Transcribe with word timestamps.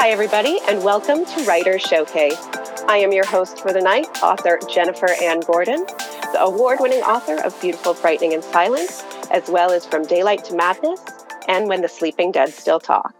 Hi, 0.00 0.08
everybody, 0.08 0.58
and 0.66 0.82
welcome 0.82 1.26
to 1.26 1.44
Writer's 1.44 1.82
Showcase. 1.82 2.42
I 2.88 2.96
am 2.96 3.12
your 3.12 3.26
host 3.26 3.60
for 3.60 3.70
the 3.70 3.82
night, 3.82 4.06
author 4.22 4.58
Jennifer 4.66 5.10
Anne 5.22 5.40
Gordon, 5.40 5.84
the 6.32 6.40
award 6.40 6.78
winning 6.80 7.02
author 7.02 7.36
of 7.44 7.60
Beautiful, 7.60 7.92
Frightening, 7.92 8.32
and 8.32 8.42
Silent, 8.42 8.90
as 9.30 9.50
well 9.50 9.72
as 9.72 9.84
From 9.84 10.06
Daylight 10.06 10.42
to 10.44 10.54
Madness 10.54 11.02
and 11.48 11.68
When 11.68 11.82
the 11.82 11.88
Sleeping 11.88 12.32
Dead 12.32 12.48
Still 12.48 12.80
Talk. 12.80 13.14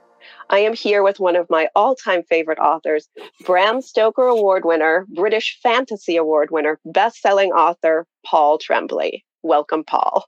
I 0.49 0.61
am 0.61 0.73
here 0.73 1.03
with 1.03 1.21
one 1.21 1.37
of 1.37 1.51
my 1.51 1.69
all 1.77 1.97
time 1.97 2.23
favorite 2.23 2.59
authors, 2.59 3.11
Bram 3.45 3.83
Stoker 3.83 4.25
Award 4.25 4.65
winner, 4.65 5.05
British 5.15 5.59
Fantasy 5.63 6.17
Award 6.17 6.51
winner, 6.51 6.81
best 6.87 7.21
selling 7.21 7.51
author, 7.51 8.07
Paul 8.25 8.57
Tremblay. 8.57 9.23
Welcome, 9.43 9.85
Paul. 9.85 10.25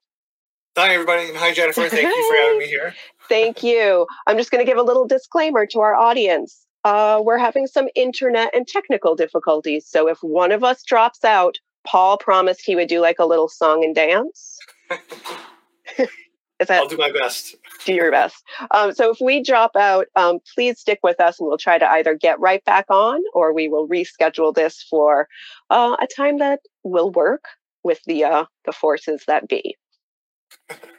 Hi, 0.74 0.94
everybody. 0.94 1.28
And 1.28 1.36
hi, 1.36 1.52
Jennifer. 1.52 1.86
Thank 1.86 2.08
you 2.08 2.30
for 2.30 2.36
having 2.36 2.58
me 2.58 2.66
here. 2.68 2.94
Thank 3.28 3.62
you. 3.62 4.06
I'm 4.26 4.38
just 4.38 4.50
going 4.50 4.64
to 4.64 4.70
give 4.70 4.78
a 4.78 4.82
little 4.82 5.06
disclaimer 5.06 5.66
to 5.66 5.80
our 5.80 5.94
audience. 5.94 6.64
Uh, 6.84 7.20
we're 7.22 7.36
having 7.36 7.66
some 7.66 7.88
internet 7.94 8.54
and 8.54 8.66
technical 8.66 9.14
difficulties. 9.14 9.86
So 9.86 10.08
if 10.08 10.18
one 10.22 10.50
of 10.50 10.64
us 10.64 10.82
drops 10.82 11.24
out, 11.24 11.56
Paul 11.86 12.16
promised 12.16 12.62
he 12.64 12.74
would 12.74 12.88
do 12.88 13.00
like 13.00 13.18
a 13.18 13.26
little 13.26 13.48
song 13.48 13.84
and 13.84 13.94
dance. 13.94 14.58
Is 15.98 16.68
that, 16.68 16.82
I'll 16.82 16.88
do 16.88 16.96
my 16.96 17.12
best. 17.12 17.56
Do 17.84 17.92
your 17.92 18.10
best. 18.10 18.42
Um, 18.70 18.94
so 18.94 19.10
if 19.10 19.18
we 19.20 19.42
drop 19.42 19.76
out, 19.76 20.06
um, 20.16 20.38
please 20.54 20.78
stick 20.78 21.00
with 21.02 21.20
us 21.20 21.38
and 21.38 21.48
we'll 21.48 21.58
try 21.58 21.76
to 21.76 21.90
either 21.90 22.14
get 22.14 22.40
right 22.40 22.64
back 22.64 22.86
on 22.88 23.20
or 23.34 23.52
we 23.52 23.68
will 23.68 23.88
reschedule 23.88 24.54
this 24.54 24.86
for 24.88 25.28
uh, 25.70 25.96
a 26.00 26.06
time 26.06 26.38
that 26.38 26.60
will 26.82 27.10
work 27.10 27.44
with 27.82 28.00
the 28.06 28.24
uh, 28.24 28.44
the 28.64 28.72
forces 28.72 29.24
that 29.26 29.48
be. 29.48 29.76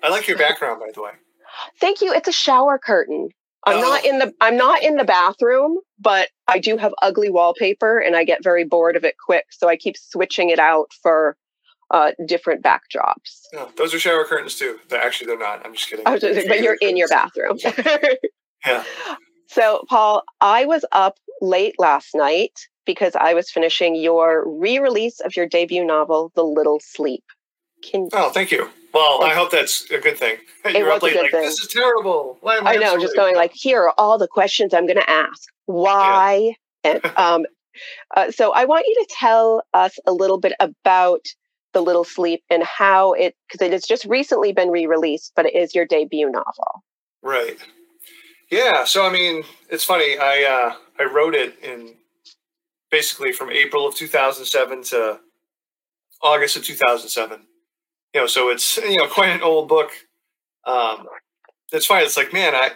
I 0.02 0.10
like 0.10 0.28
your 0.28 0.38
background, 0.38 0.80
by 0.80 0.92
the 0.94 1.02
way. 1.02 1.12
Thank 1.80 2.02
you. 2.02 2.14
It's 2.14 2.28
a 2.28 2.34
shower 2.34 2.78
curtain. 2.78 3.30
I'm 3.66 3.78
oh. 3.78 3.82
not 3.82 4.06
in 4.06 4.20
the 4.20 4.34
I'm 4.42 4.58
not 4.58 4.84
in 4.84 4.98
the 4.98 5.06
bathroom, 5.06 5.80
but 6.00 6.30
I 6.48 6.60
do 6.60 6.78
have 6.78 6.94
ugly 7.02 7.30
wallpaper 7.30 8.00
and 8.00 8.16
I 8.16 8.24
get 8.24 8.44
very 8.44 8.66
bored 8.66 8.96
of 8.96 9.04
it 9.04 9.16
quick, 9.24 9.46
so 9.52 9.70
I 9.70 9.78
keep 9.78 9.96
switching 9.98 10.50
it 10.50 10.60
out 10.60 10.92
for 11.02 11.38
uh, 11.92 12.12
different 12.26 12.64
backdrops. 12.64 13.44
No, 13.54 13.70
those 13.78 13.94
are 13.94 14.00
shower 14.00 14.26
curtains 14.26 14.56
too. 14.56 14.80
They're, 14.90 15.02
actually, 15.02 15.28
they're 15.28 15.40
not. 15.40 15.66
I'm 15.66 15.74
just 15.74 15.90
kidding. 15.90 16.04
Oh, 16.08 16.20
but 16.20 16.62
you're 16.62 16.78
in 16.82 16.98
your 16.98 17.08
bathroom. 17.08 17.58
yeah. 18.66 18.84
So, 19.48 19.84
Paul, 19.88 20.24
I 20.42 20.66
was 20.66 20.84
up 20.92 21.20
late 21.40 21.76
last 21.78 22.16
night 22.16 22.68
because 22.86 23.16
I 23.16 23.34
was 23.36 23.52
finishing 23.52 23.96
your 23.96 24.44
re-release 24.60 25.20
of 25.20 25.36
your 25.36 25.48
debut 25.48 25.86
novel, 25.86 26.32
The 26.36 26.44
Little 26.44 26.82
Sleep. 26.84 27.24
Can 27.84 28.10
oh, 28.14 28.32
thank 28.32 28.52
you. 28.52 28.70
Well, 28.94 29.24
I 29.24 29.34
hope 29.34 29.50
that's 29.50 29.90
a 29.90 29.98
good 29.98 30.18
thing. 30.18 30.38
You're 30.72 30.92
up 30.92 31.02
late, 31.02 31.16
like, 31.16 31.32
thing. 31.32 31.42
this 31.42 31.60
is 31.60 31.68
terrible. 31.68 32.38
I, 32.46 32.60
I 32.64 32.76
know, 32.76 33.00
just 33.00 33.16
going 33.16 33.36
like, 33.36 33.52
here 33.54 33.82
are 33.82 33.94
all 33.98 34.20
the 34.20 34.28
questions 34.28 34.74
I'm 34.74 34.86
going 34.86 35.00
to 35.00 35.10
ask. 35.10 35.50
Why? 35.66 36.54
Yeah. 36.86 36.92
and, 36.92 37.06
um, 37.18 37.46
uh, 38.16 38.30
so 38.32 38.54
I 38.54 38.66
want 38.66 38.86
you 38.88 38.94
to 38.96 39.16
tell 39.18 39.64
us 39.74 39.98
a 40.06 40.14
little 40.14 40.40
bit 40.40 40.54
about 40.60 41.26
The 41.74 41.82
Little 41.82 42.04
Sleep 42.04 42.44
and 42.52 42.64
how 42.64 43.14
it, 43.14 43.36
because 43.48 43.66
it 43.66 43.72
has 43.72 43.84
just 43.84 44.06
recently 44.06 44.54
been 44.54 44.70
re-released, 44.70 45.34
but 45.36 45.48
it 45.48 45.56
is 45.56 45.74
your 45.74 45.86
debut 45.86 46.30
novel. 46.30 46.84
Right. 47.24 47.58
Yeah. 48.52 48.84
So 48.86 49.08
I 49.08 49.12
mean, 49.12 49.44
it's 49.70 49.84
funny. 49.84 50.18
I 50.20 50.44
uh, 50.44 50.76
I 51.00 51.06
wrote 51.06 51.34
it 51.34 51.58
in 51.64 51.96
basically 52.92 53.32
from 53.32 53.50
April 53.50 53.88
of 53.88 53.96
2007 53.96 54.84
to 54.84 55.20
August 56.22 56.58
of 56.58 56.64
2007 56.64 57.48
you 58.14 58.22
know, 58.22 58.28
so 58.28 58.50
it's 58.50 58.78
you 58.78 58.98
know 58.98 59.08
quite 59.08 59.30
an 59.30 59.42
old 59.42 59.68
book. 59.68 59.92
Um, 60.66 61.08
it's 61.72 61.86
fine. 61.86 62.04
It's 62.04 62.18
like, 62.18 62.32
man, 62.34 62.54
I 62.56 62.72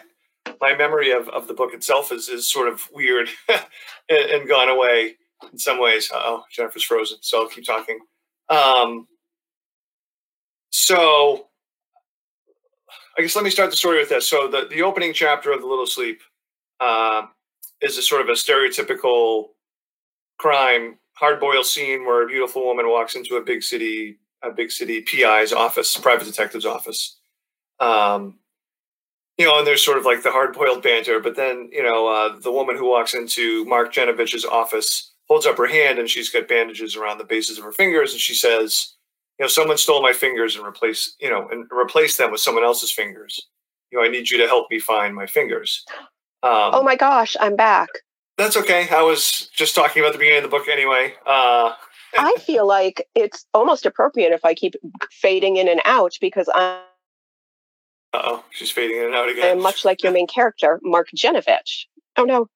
my 0.60 0.76
memory 0.76 1.12
of, 1.12 1.30
of 1.30 1.48
the 1.48 1.54
book 1.54 1.74
itself 1.74 2.12
is 2.12 2.28
is 2.30 2.52
sort 2.52 2.68
of 2.68 2.88
weird 2.94 3.30
and, 3.50 4.32
and, 4.32 4.50
gone 4.50 4.70
away 4.70 5.16
in 5.52 5.60
some 5.60 5.80
ways. 5.80 6.10
Oh, 6.14 6.44
Jennifer's 6.52 6.84
frozen, 6.84 7.18
so 7.22 7.42
I'll 7.42 7.50
keep 7.50 7.66
talking. 7.66 8.00
Um, 8.50 9.08
so 10.70 11.48
I 13.18 13.22
guess 13.22 13.36
let 13.36 13.46
me 13.46 13.52
start 13.52 13.72
the 13.72 13.78
story 13.78 14.00
with 14.00 14.10
this. 14.10 14.28
So 14.28 14.48
the 14.48 14.68
the 14.70 14.82
opening 14.82 15.14
chapter 15.14 15.52
of 15.52 15.62
The 15.62 15.68
Little 15.68 15.88
Sleep 15.88 16.22
uh, 16.80 17.24
is 17.82 17.98
a 17.98 18.02
sort 18.02 18.22
of 18.22 18.30
a 18.30 18.34
stereotypical 18.34 19.50
crime 20.40 20.98
hard 21.14 21.40
boiled 21.40 21.66
scene 21.66 22.06
where 22.06 22.24
a 22.24 22.28
beautiful 22.28 22.64
woman 22.64 22.88
walks 22.88 23.16
into 23.16 23.38
a 23.38 23.42
big 23.42 23.64
city 23.64 24.20
a 24.44 24.52
big 24.52 24.72
city 24.72 25.02
PI's 25.02 25.54
office, 25.54 25.96
private 25.98 26.26
detective's 26.26 26.66
office. 26.66 27.18
Um, 27.80 28.40
you 29.38 29.46
know, 29.46 29.60
and 29.60 29.68
there's 29.68 29.86
sort 29.86 29.98
of 29.98 30.06
like 30.06 30.24
the 30.24 30.32
hard 30.32 30.54
boiled 30.54 30.82
banter, 30.82 31.20
but 31.20 31.36
then, 31.36 31.70
you 31.72 31.84
know, 31.84 32.08
uh, 32.08 32.40
the 32.40 32.52
woman 32.52 32.76
who 32.76 32.90
walks 32.90 33.14
into 33.14 33.66
Mark 33.66 33.94
Genevich's 33.94 34.46
office 34.46 35.14
holds 35.28 35.46
up 35.46 35.58
her 35.58 35.68
hand 35.68 36.00
and 36.00 36.10
she's 36.10 36.30
got 36.30 36.48
bandages 36.48 36.96
around 36.96 37.20
the 37.20 37.24
bases 37.24 37.58
of 37.58 37.64
her 37.64 37.72
fingers 37.72 38.14
and 38.14 38.22
she 38.22 38.34
says, 38.34 38.96
you 39.38 39.44
know, 39.44 39.48
someone 39.48 39.78
stole 39.78 40.02
my 40.02 40.14
fingers 40.14 40.56
and 40.56 40.66
replace, 40.66 41.16
you 41.20 41.30
know, 41.30 41.48
and 41.50 41.68
replace 41.72 42.18
them 42.18 42.32
with 42.32 42.42
someone 42.42 42.64
else's 42.64 42.92
fingers. 42.92 43.40
You 43.92 44.00
know, 44.00 44.06
I 44.06 44.10
need 44.10 44.30
you 44.30 44.38
to 44.40 44.48
help 44.48 44.68
me 44.72 44.80
find 44.80 45.14
my 45.14 45.28
fingers. 45.28 45.86
Um, 46.44 46.72
oh 46.74 46.84
my 46.84 46.96
gosh, 46.96 47.36
I'm 47.40 47.56
back. 47.56 47.90
That's 48.38 48.58
okay. 48.58 48.88
I 48.90 49.02
was 49.02 49.50
just 49.56 49.76
talking 49.76 50.02
about 50.02 50.14
the 50.14 50.20
beginning 50.20 50.44
of 50.44 50.50
the 50.50 50.56
book 50.56 50.68
anyway. 50.68 51.14
Uh, 51.26 51.74
I 52.18 52.36
feel 52.46 52.68
like 52.68 53.08
it's 53.16 53.46
almost 53.54 53.86
appropriate 53.86 54.32
if 54.32 54.44
I 54.44 54.54
keep 54.54 54.76
fading 55.12 55.58
in 55.58 55.68
and 55.68 55.82
out 55.86 56.14
because 56.20 56.50
I'm. 56.54 56.82
oh, 58.14 58.44
she's 58.52 58.72
fading 58.72 58.98
in 58.98 59.06
and 59.06 59.16
out 59.16 59.30
again. 59.30 59.52
I'm 59.52 59.62
much 59.62 59.86
like 59.86 60.04
your 60.04 60.12
main 60.14 60.28
character, 60.28 60.80
Mark 60.84 61.10
Genevich. 61.16 61.86
Oh 62.18 62.24
no. 62.24 62.50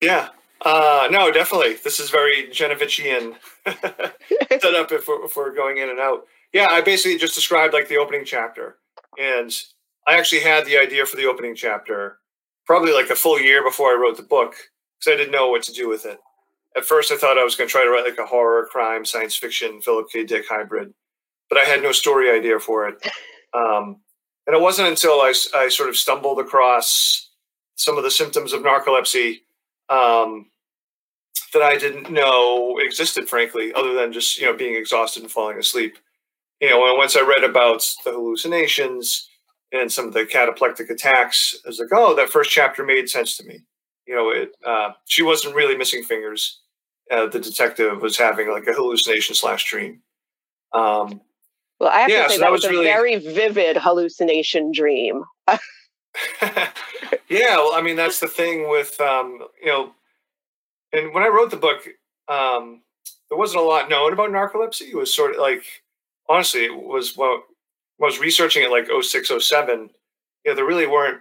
Yeah. 0.00 0.30
Uh, 0.64 1.08
no, 1.10 1.30
definitely. 1.30 1.74
This 1.74 2.00
is 2.00 2.08
very 2.08 2.48
Genevichian 2.48 3.34
set 3.66 4.74
up 4.74 4.90
if 4.92 5.06
we're, 5.06 5.24
if 5.26 5.36
we're 5.36 5.54
going 5.54 5.76
in 5.76 5.90
and 5.90 6.00
out. 6.00 6.26
Yeah, 6.54 6.68
I 6.70 6.80
basically 6.80 7.18
just 7.18 7.34
described 7.34 7.74
like 7.74 7.88
the 7.88 7.98
opening 7.98 8.24
chapter, 8.24 8.76
and 9.18 9.52
I 10.06 10.16
actually 10.16 10.40
had 10.40 10.64
the 10.64 10.78
idea 10.78 11.04
for 11.04 11.16
the 11.16 11.26
opening 11.26 11.54
chapter 11.54 12.18
probably 12.64 12.92
like 12.92 13.10
a 13.10 13.14
full 13.14 13.38
year 13.38 13.62
before 13.62 13.90
I 13.90 14.00
wrote 14.00 14.16
the 14.16 14.22
book 14.22 14.54
because 14.98 15.12
I 15.12 15.16
didn't 15.16 15.32
know 15.32 15.50
what 15.50 15.62
to 15.64 15.72
do 15.72 15.88
with 15.88 16.06
it 16.06 16.18
at 16.76 16.84
first 16.84 17.12
I 17.12 17.16
thought 17.16 17.38
I 17.38 17.44
was 17.44 17.56
going 17.56 17.68
to 17.68 17.72
try 17.72 17.84
to 17.84 17.90
write 17.90 18.04
like 18.04 18.18
a 18.18 18.26
horror, 18.26 18.66
crime, 18.70 19.04
science 19.04 19.36
fiction, 19.36 19.80
Philip 19.80 20.06
K. 20.10 20.24
Dick 20.24 20.46
hybrid, 20.48 20.92
but 21.48 21.58
I 21.58 21.64
had 21.64 21.82
no 21.82 21.92
story 21.92 22.30
idea 22.30 22.58
for 22.58 22.88
it. 22.88 23.06
Um, 23.54 24.00
and 24.48 24.56
it 24.56 24.60
wasn't 24.60 24.88
until 24.88 25.20
I, 25.20 25.32
I 25.54 25.68
sort 25.68 25.88
of 25.88 25.96
stumbled 25.96 26.40
across 26.40 27.30
some 27.76 27.96
of 27.96 28.02
the 28.02 28.10
symptoms 28.10 28.52
of 28.52 28.62
narcolepsy 28.62 29.42
um, 29.88 30.50
that 31.52 31.62
I 31.62 31.76
didn't 31.76 32.10
know 32.10 32.78
existed, 32.78 33.28
frankly, 33.28 33.72
other 33.72 33.94
than 33.94 34.12
just 34.12 34.38
you 34.38 34.46
know 34.46 34.56
being 34.56 34.74
exhausted 34.74 35.22
and 35.22 35.30
falling 35.30 35.58
asleep. 35.58 35.98
You 36.60 36.70
know, 36.70 36.88
and 36.88 36.98
once 36.98 37.16
I 37.16 37.20
read 37.20 37.44
about 37.44 37.88
the 38.04 38.12
hallucinations 38.12 39.28
and 39.72 39.92
some 39.92 40.08
of 40.08 40.14
the 40.14 40.24
cataplectic 40.24 40.90
attacks, 40.90 41.54
I 41.64 41.68
was 41.68 41.78
like, 41.78 41.88
oh, 41.92 42.14
that 42.16 42.30
first 42.30 42.50
chapter 42.50 42.84
made 42.84 43.08
sense 43.08 43.36
to 43.36 43.44
me. 43.44 43.60
You 44.06 44.14
know, 44.14 44.30
it 44.30 44.50
uh, 44.66 44.90
she 45.06 45.22
wasn't 45.22 45.54
really 45.54 45.76
missing 45.76 46.02
fingers 46.02 46.60
uh, 47.10 47.26
the 47.26 47.40
detective 47.40 48.00
was 48.00 48.16
having 48.16 48.50
like 48.50 48.66
a 48.66 48.72
hallucination 48.72 49.34
slash 49.34 49.68
dream. 49.68 50.00
Um, 50.72 51.20
well, 51.80 51.90
I 51.90 52.00
have 52.00 52.10
yeah, 52.10 52.24
to 52.24 52.30
say 52.30 52.34
so 52.36 52.40
that, 52.40 52.46
that, 52.46 52.52
was, 52.52 52.62
was 52.62 52.70
a 52.70 52.70
really... 52.70 52.84
very 52.84 53.16
vivid 53.16 53.76
hallucination 53.76 54.72
dream. 54.72 55.24
yeah, 56.40 56.68
well, 57.28 57.74
I 57.74 57.82
mean 57.82 57.96
that's 57.96 58.20
the 58.20 58.28
thing 58.28 58.68
with 58.68 59.00
um, 59.00 59.38
you 59.60 59.68
know, 59.68 59.92
and 60.92 61.12
when 61.12 61.22
I 61.22 61.28
wrote 61.28 61.50
the 61.50 61.56
book, 61.56 61.86
um, 62.28 62.82
there 63.28 63.38
wasn't 63.38 63.62
a 63.62 63.66
lot 63.66 63.90
known 63.90 64.12
about 64.12 64.30
narcolepsy. 64.30 64.88
It 64.88 64.96
was 64.96 65.12
sort 65.12 65.34
of 65.34 65.40
like 65.40 65.64
honestly, 66.28 66.64
it 66.64 66.74
was 66.74 67.16
what 67.16 67.42
I 68.00 68.04
was 68.04 68.18
researching 68.18 68.64
it 68.64 68.70
like 68.70 68.86
0607, 68.86 69.90
you 70.44 70.50
know, 70.50 70.54
there 70.54 70.64
really 70.64 70.86
weren't 70.86 71.20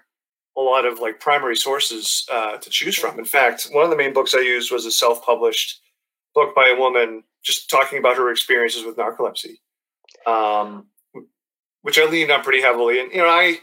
a 0.57 0.61
lot 0.61 0.85
of 0.85 0.99
like 0.99 1.19
primary 1.19 1.55
sources 1.55 2.27
uh, 2.31 2.57
to 2.57 2.69
choose 2.69 2.97
from. 2.97 3.17
In 3.17 3.25
fact, 3.25 3.69
one 3.71 3.83
of 3.83 3.89
the 3.89 3.97
main 3.97 4.13
books 4.13 4.35
I 4.35 4.39
used 4.39 4.71
was 4.71 4.85
a 4.85 4.91
self-published 4.91 5.79
book 6.35 6.55
by 6.55 6.67
a 6.69 6.79
woman 6.79 7.23
just 7.43 7.69
talking 7.69 7.99
about 7.99 8.17
her 8.17 8.31
experiences 8.31 8.85
with 8.85 8.97
narcolepsy, 8.97 9.57
um, 10.25 10.87
which 11.81 11.99
I 11.99 12.05
leaned 12.05 12.31
on 12.31 12.43
pretty 12.43 12.61
heavily. 12.61 12.99
And 12.99 13.11
you 13.11 13.17
know, 13.19 13.27
I 13.27 13.59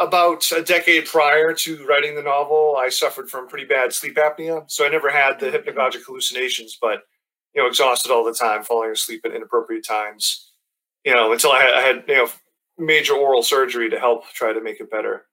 about 0.00 0.50
a 0.50 0.62
decade 0.62 1.06
prior 1.06 1.52
to 1.52 1.84
writing 1.86 2.16
the 2.16 2.22
novel, 2.22 2.76
I 2.78 2.88
suffered 2.88 3.30
from 3.30 3.46
pretty 3.46 3.64
bad 3.64 3.92
sleep 3.92 4.16
apnea, 4.16 4.68
so 4.68 4.84
I 4.84 4.88
never 4.88 5.10
had 5.10 5.38
the 5.38 5.46
mm-hmm. 5.46 5.68
hypnagogic 5.68 6.04
hallucinations, 6.04 6.76
but 6.80 7.02
you 7.54 7.62
know, 7.62 7.68
exhausted 7.68 8.10
all 8.10 8.24
the 8.24 8.34
time, 8.34 8.64
falling 8.64 8.90
asleep 8.90 9.22
at 9.24 9.34
inappropriate 9.34 9.86
times. 9.86 10.50
You 11.04 11.14
know, 11.14 11.32
until 11.32 11.52
I 11.52 11.60
had, 11.60 11.74
I 11.74 11.80
had 11.82 12.04
you 12.08 12.14
know 12.16 12.28
major 12.78 13.14
oral 13.14 13.42
surgery 13.42 13.90
to 13.90 14.00
help 14.00 14.26
try 14.32 14.52
to 14.52 14.60
make 14.60 14.80
it 14.80 14.90
better. 14.90 15.26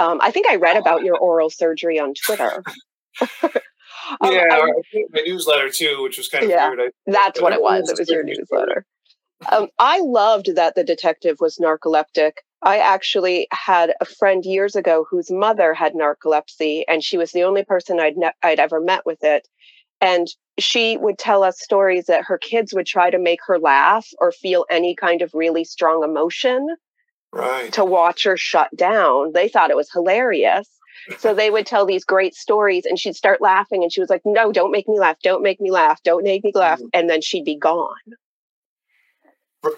Um, 0.00 0.18
I 0.22 0.30
think 0.30 0.46
I 0.48 0.56
read 0.56 0.78
about 0.78 1.04
your 1.04 1.18
oral 1.18 1.50
surgery 1.50 2.00
on 2.00 2.14
Twitter. 2.14 2.62
um, 3.20 3.50
yeah, 4.24 4.46
I, 4.50 4.70
my 5.12 5.22
newsletter 5.26 5.68
too, 5.68 6.02
which 6.02 6.16
was 6.16 6.28
kind 6.28 6.44
of 6.44 6.50
yeah, 6.50 6.68
weird. 6.68 6.80
I, 6.80 7.12
that's 7.12 7.42
what 7.42 7.52
it 7.52 7.60
was. 7.60 7.90
It 7.90 7.98
was 7.98 8.08
your 8.08 8.24
newsletter. 8.24 8.86
Um, 9.52 9.68
I 9.78 10.00
loved 10.00 10.56
that 10.56 10.74
the 10.74 10.84
detective 10.84 11.36
was 11.38 11.58
narcoleptic. 11.58 12.32
I 12.62 12.78
actually 12.78 13.46
had 13.52 13.92
a 14.00 14.06
friend 14.06 14.42
years 14.42 14.74
ago 14.74 15.04
whose 15.10 15.30
mother 15.30 15.74
had 15.74 15.92
narcolepsy, 15.92 16.84
and 16.88 17.04
she 17.04 17.18
was 17.18 17.32
the 17.32 17.42
only 17.42 17.64
person 17.64 18.00
I'd 18.00 18.16
ne- 18.16 18.32
I'd 18.42 18.60
ever 18.60 18.80
met 18.80 19.04
with 19.04 19.22
it. 19.22 19.48
And 20.00 20.28
she 20.58 20.96
would 20.96 21.18
tell 21.18 21.42
us 21.44 21.60
stories 21.60 22.06
that 22.06 22.24
her 22.24 22.38
kids 22.38 22.72
would 22.72 22.86
try 22.86 23.10
to 23.10 23.18
make 23.18 23.40
her 23.46 23.58
laugh 23.58 24.08
or 24.18 24.32
feel 24.32 24.64
any 24.70 24.94
kind 24.94 25.20
of 25.20 25.34
really 25.34 25.64
strong 25.64 26.02
emotion 26.02 26.68
right. 27.32 27.72
to 27.72 27.84
watch 27.84 28.24
her 28.24 28.36
shut 28.36 28.74
down. 28.76 29.32
They 29.32 29.48
thought 29.48 29.70
it 29.70 29.76
was 29.76 29.90
hilarious. 29.90 30.68
so 31.18 31.34
they 31.34 31.50
would 31.50 31.66
tell 31.66 31.86
these 31.86 32.04
great 32.04 32.34
stories 32.34 32.84
and 32.84 32.98
she'd 32.98 33.16
start 33.16 33.40
laughing 33.40 33.82
and 33.82 33.92
she 33.92 34.00
was 34.00 34.10
like, 34.10 34.22
No, 34.24 34.52
don't 34.52 34.70
make 34.70 34.88
me 34.88 34.98
laugh. 34.98 35.16
Don't 35.22 35.42
make 35.42 35.60
me 35.60 35.70
laugh. 35.70 36.02
Don't 36.02 36.24
make 36.24 36.44
me 36.44 36.52
laugh. 36.54 36.78
Mm-hmm. 36.78 36.88
And 36.92 37.08
then 37.08 37.20
she'd 37.20 37.44
be 37.44 37.56
gone. 37.56 37.94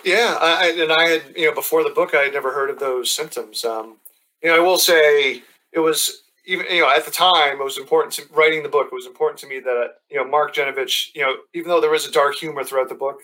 Yeah. 0.05 0.39
I, 0.41 0.71
and 0.79 0.93
I 0.93 1.09
had, 1.09 1.23
you 1.37 1.47
know, 1.47 1.55
before 1.55 1.83
the 1.85 1.91
book, 1.91 2.15
I 2.15 2.23
had 2.23 2.33
never 2.33 2.53
heard 2.53 2.71
of 2.71 2.79
those 2.79 3.11
symptoms. 3.11 3.65
Um, 3.65 3.97
you 4.43 4.51
know, 4.51 4.57
I 4.57 4.61
will 4.61 4.79
say 4.79 5.43
it 5.73 5.81
was 5.81 6.23
even, 6.45 6.67
you 6.67 6.83
know, 6.83 6.91
at 6.91 7.05
the 7.05 7.11
time, 7.11 7.61
it 7.61 7.65
was 7.65 7.79
important 7.79 8.15
to 8.15 8.25
writing 8.33 8.63
the 8.63 8.69
book. 8.69 8.89
It 8.91 8.95
was 8.95 9.07
important 9.07 9.39
to 9.41 9.47
me 9.47 9.61
that, 9.61 9.89
you 10.11 10.17
know, 10.17 10.25
Mark 10.25 10.55
Genevich, 10.55 11.15
you 11.15 11.23
know, 11.23 11.35
even 11.55 11.69
though 11.69 11.81
there 11.81 11.91
was 11.91 12.07
a 12.07 12.13
dark 12.13 12.35
humor 12.35 12.65
throughout 12.65 12.89
the 12.89 12.95
book, 12.95 13.21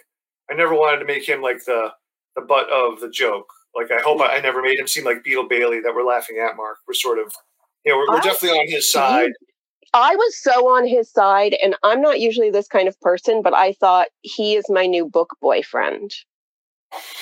I 0.51 0.55
never 0.55 0.75
wanted 0.75 1.01
to 1.01 1.05
make 1.05 1.29
him 1.29 1.43
like 1.43 1.65
the, 1.65 1.93
the 2.37 2.43
butt 2.43 2.71
of 2.71 3.01
the 3.01 3.11
joke. 3.11 3.53
Like, 3.75 3.91
I 3.91 4.01
hope 4.03 4.21
I, 4.21 4.37
I 4.37 4.41
never 4.41 4.63
made 4.63 4.79
him 4.79 4.87
seem 4.87 5.05
like 5.05 5.25
Beetle 5.25 5.49
Bailey 5.49 5.81
that 5.81 5.95
we're 5.95 6.05
laughing 6.05 6.39
at 6.39 6.57
Mark. 6.57 6.79
We're 6.87 6.95
sort 6.95 7.19
of, 7.19 7.33
you 7.85 7.93
know, 7.93 7.99
we're, 7.99 8.17
we're 8.17 8.21
definitely 8.21 8.59
on 8.59 8.69
his 8.69 8.91
side. 8.91 9.33
I 9.95 10.15
was 10.15 10.43
so 10.43 10.69
on 10.69 10.87
his 10.87 11.11
side, 11.11 11.57
and 11.63 11.75
I'm 11.83 12.03
not 12.03 12.21
usually 12.21 12.51
this 12.51 12.69
kind 12.69 12.89
of 12.89 13.01
person, 13.01 13.43
but 13.43 13.55
I 13.55 13.73
thought 13.73 14.09
he 14.23 14.57
is 14.57 14.65
my 14.69 14.87
new 14.87 15.07
book 15.07 15.31
boyfriend. 15.41 16.13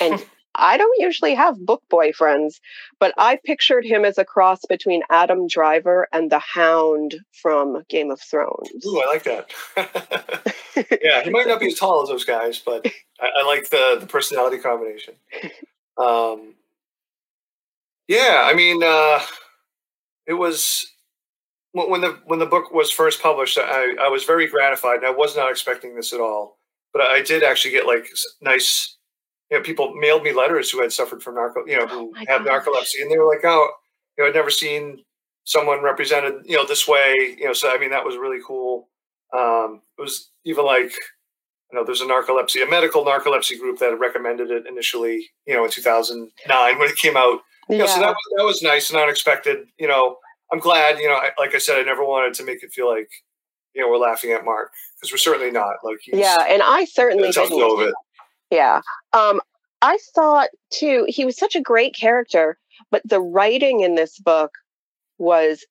And 0.00 0.24
I 0.58 0.76
don't 0.76 0.98
usually 0.98 1.34
have 1.34 1.64
book 1.64 1.82
boyfriends, 1.92 2.60
but 2.98 3.12
I 3.18 3.38
pictured 3.44 3.84
him 3.84 4.04
as 4.04 4.18
a 4.18 4.24
cross 4.24 4.60
between 4.68 5.02
Adam 5.10 5.46
Driver 5.46 6.08
and 6.12 6.30
the 6.30 6.38
Hound 6.38 7.16
from 7.42 7.82
Game 7.88 8.10
of 8.10 8.20
Thrones. 8.20 8.84
Ooh, 8.86 9.00
I 9.00 9.06
like 9.06 9.24
that. 9.24 9.52
yeah, 11.02 11.22
he 11.22 11.30
might 11.30 11.46
not 11.46 11.60
be 11.60 11.68
as 11.68 11.78
tall 11.78 12.02
as 12.02 12.08
those 12.08 12.24
guys, 12.24 12.60
but 12.64 12.86
I, 13.20 13.28
I 13.40 13.46
like 13.46 13.70
the 13.70 13.98
the 14.00 14.06
personality 14.06 14.58
combination. 14.58 15.14
Um, 15.98 16.54
yeah, 18.08 18.44
I 18.46 18.54
mean, 18.54 18.82
uh, 18.82 19.20
it 20.26 20.34
was 20.34 20.86
when 21.72 22.00
the 22.00 22.18
when 22.26 22.38
the 22.38 22.46
book 22.46 22.72
was 22.72 22.90
first 22.90 23.22
published. 23.22 23.58
I, 23.58 23.94
I 24.00 24.08
was 24.08 24.24
very 24.24 24.48
gratified, 24.48 24.98
and 24.98 25.06
I 25.06 25.10
was 25.10 25.36
not 25.36 25.50
expecting 25.50 25.96
this 25.96 26.12
at 26.12 26.20
all. 26.20 26.58
But 26.92 27.02
I 27.02 27.22
did 27.22 27.42
actually 27.44 27.72
get 27.72 27.86
like 27.86 28.08
nice, 28.42 28.96
you 29.50 29.58
know, 29.58 29.62
people 29.64 29.94
mailed 29.94 30.22
me 30.24 30.32
letters 30.32 30.70
who 30.70 30.82
had 30.82 30.92
suffered 30.92 31.22
from 31.22 31.36
narco, 31.36 31.64
you 31.66 31.76
know, 31.78 31.86
who 31.86 32.12
oh 32.16 32.24
have 32.28 32.44
gosh. 32.44 32.64
narcolepsy, 32.64 33.02
and 33.02 33.10
they 33.10 33.18
were 33.18 33.28
like, 33.28 33.44
"Oh, 33.44 33.70
you 34.18 34.24
know, 34.24 34.28
I'd 34.30 34.36
never 34.36 34.50
seen 34.50 34.98
someone 35.44 35.82
represented, 35.82 36.34
you 36.46 36.56
know, 36.56 36.66
this 36.66 36.88
way." 36.88 37.36
You 37.38 37.46
know, 37.46 37.52
so 37.54 37.70
I 37.74 37.78
mean, 37.78 37.90
that 37.90 38.04
was 38.04 38.16
really 38.16 38.40
cool. 38.46 38.88
Um, 39.36 39.82
it 39.98 40.02
was 40.02 40.30
even 40.44 40.64
like 40.64 40.92
you 41.70 41.78
know, 41.78 41.84
there's 41.84 42.00
a 42.00 42.06
narcolepsy, 42.06 42.62
a 42.62 42.70
medical 42.70 43.04
narcolepsy 43.04 43.58
group 43.58 43.78
that 43.78 43.98
recommended 43.98 44.50
it 44.50 44.66
initially, 44.66 45.30
you 45.46 45.54
know, 45.54 45.64
in 45.64 45.70
2009 45.70 46.78
when 46.78 46.88
it 46.88 46.96
came 46.96 47.16
out. 47.16 47.40
Yeah. 47.68 47.76
You 47.76 47.82
know, 47.82 47.86
so 47.86 48.00
that 48.00 48.08
was, 48.08 48.16
that 48.36 48.44
was 48.44 48.62
nice 48.62 48.90
and 48.90 49.00
unexpected. 49.00 49.66
You 49.78 49.88
know, 49.88 50.16
I'm 50.52 50.60
glad, 50.60 50.98
you 50.98 51.08
know, 51.08 51.16
I, 51.16 51.30
like 51.38 51.54
I 51.54 51.58
said, 51.58 51.78
I 51.78 51.82
never 51.82 52.04
wanted 52.04 52.34
to 52.34 52.44
make 52.44 52.62
it 52.62 52.72
feel 52.72 52.88
like, 52.88 53.08
you 53.74 53.82
know, 53.82 53.90
we're 53.90 53.98
laughing 53.98 54.30
at 54.32 54.44
Mark 54.44 54.70
because 54.96 55.12
we're 55.12 55.18
certainly 55.18 55.50
not. 55.50 55.76
Like, 55.82 55.98
yeah, 56.06 56.46
and 56.48 56.62
I 56.62 56.84
certainly 56.84 57.30
didn't. 57.30 57.94
Yeah. 58.50 58.80
Um, 59.12 59.40
I 59.82 59.98
thought 60.14 60.50
too, 60.72 61.04
he 61.08 61.24
was 61.24 61.36
such 61.36 61.56
a 61.56 61.60
great 61.60 61.94
character, 61.94 62.58
but 62.90 63.02
the 63.04 63.20
writing 63.20 63.80
in 63.80 63.96
this 63.96 64.18
book 64.18 64.52
was 65.18 65.64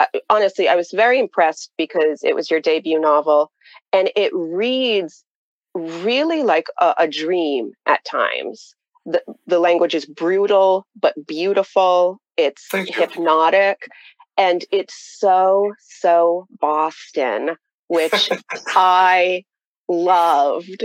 uh, 0.00 0.06
honestly, 0.30 0.68
I 0.68 0.74
was 0.74 0.90
very 0.92 1.18
impressed 1.18 1.70
because 1.76 2.24
it 2.24 2.34
was 2.34 2.50
your 2.50 2.60
debut 2.60 2.98
novel 2.98 3.52
and 3.92 4.10
it 4.16 4.32
reads 4.34 5.24
really 5.74 6.42
like 6.42 6.66
a, 6.80 6.94
a 6.98 7.08
dream 7.08 7.72
at 7.86 8.04
times. 8.04 8.74
The, 9.04 9.22
the 9.46 9.58
language 9.58 9.94
is 9.94 10.06
brutal 10.06 10.86
but 11.00 11.14
beautiful. 11.26 12.20
It's 12.36 12.66
hypnotic 12.70 13.88
and 14.38 14.64
it's 14.70 14.94
so 15.18 15.72
so 15.80 16.46
Boston, 16.60 17.56
which 17.88 18.30
I 18.68 19.44
loved. 19.88 20.84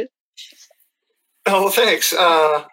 Oh, 1.46 1.70
thanks. 1.70 2.14
Uh, 2.14 2.18
I 2.20 2.66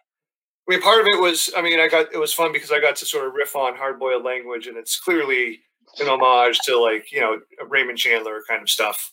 mean, 0.69 0.81
part 0.81 1.01
of 1.01 1.07
it 1.07 1.21
was, 1.21 1.51
I 1.57 1.63
mean, 1.63 1.79
I 1.79 1.89
got 1.89 2.13
it 2.13 2.19
was 2.19 2.33
fun 2.33 2.53
because 2.53 2.73
I 2.73 2.81
got 2.81 2.97
to 2.97 3.07
sort 3.07 3.27
of 3.27 3.35
riff 3.35 3.55
on 3.55 3.77
hard 3.77 3.99
boiled 3.99 4.25
language, 4.25 4.67
and 4.67 4.77
it's 4.77 4.99
clearly 4.99 5.61
an 6.01 6.09
homage 6.09 6.59
to 6.65 6.79
like 6.81 7.13
you 7.13 7.21
know 7.21 7.39
Raymond 7.69 7.99
Chandler 7.99 8.43
kind 8.49 8.63
of 8.63 8.71
stuff. 8.71 9.13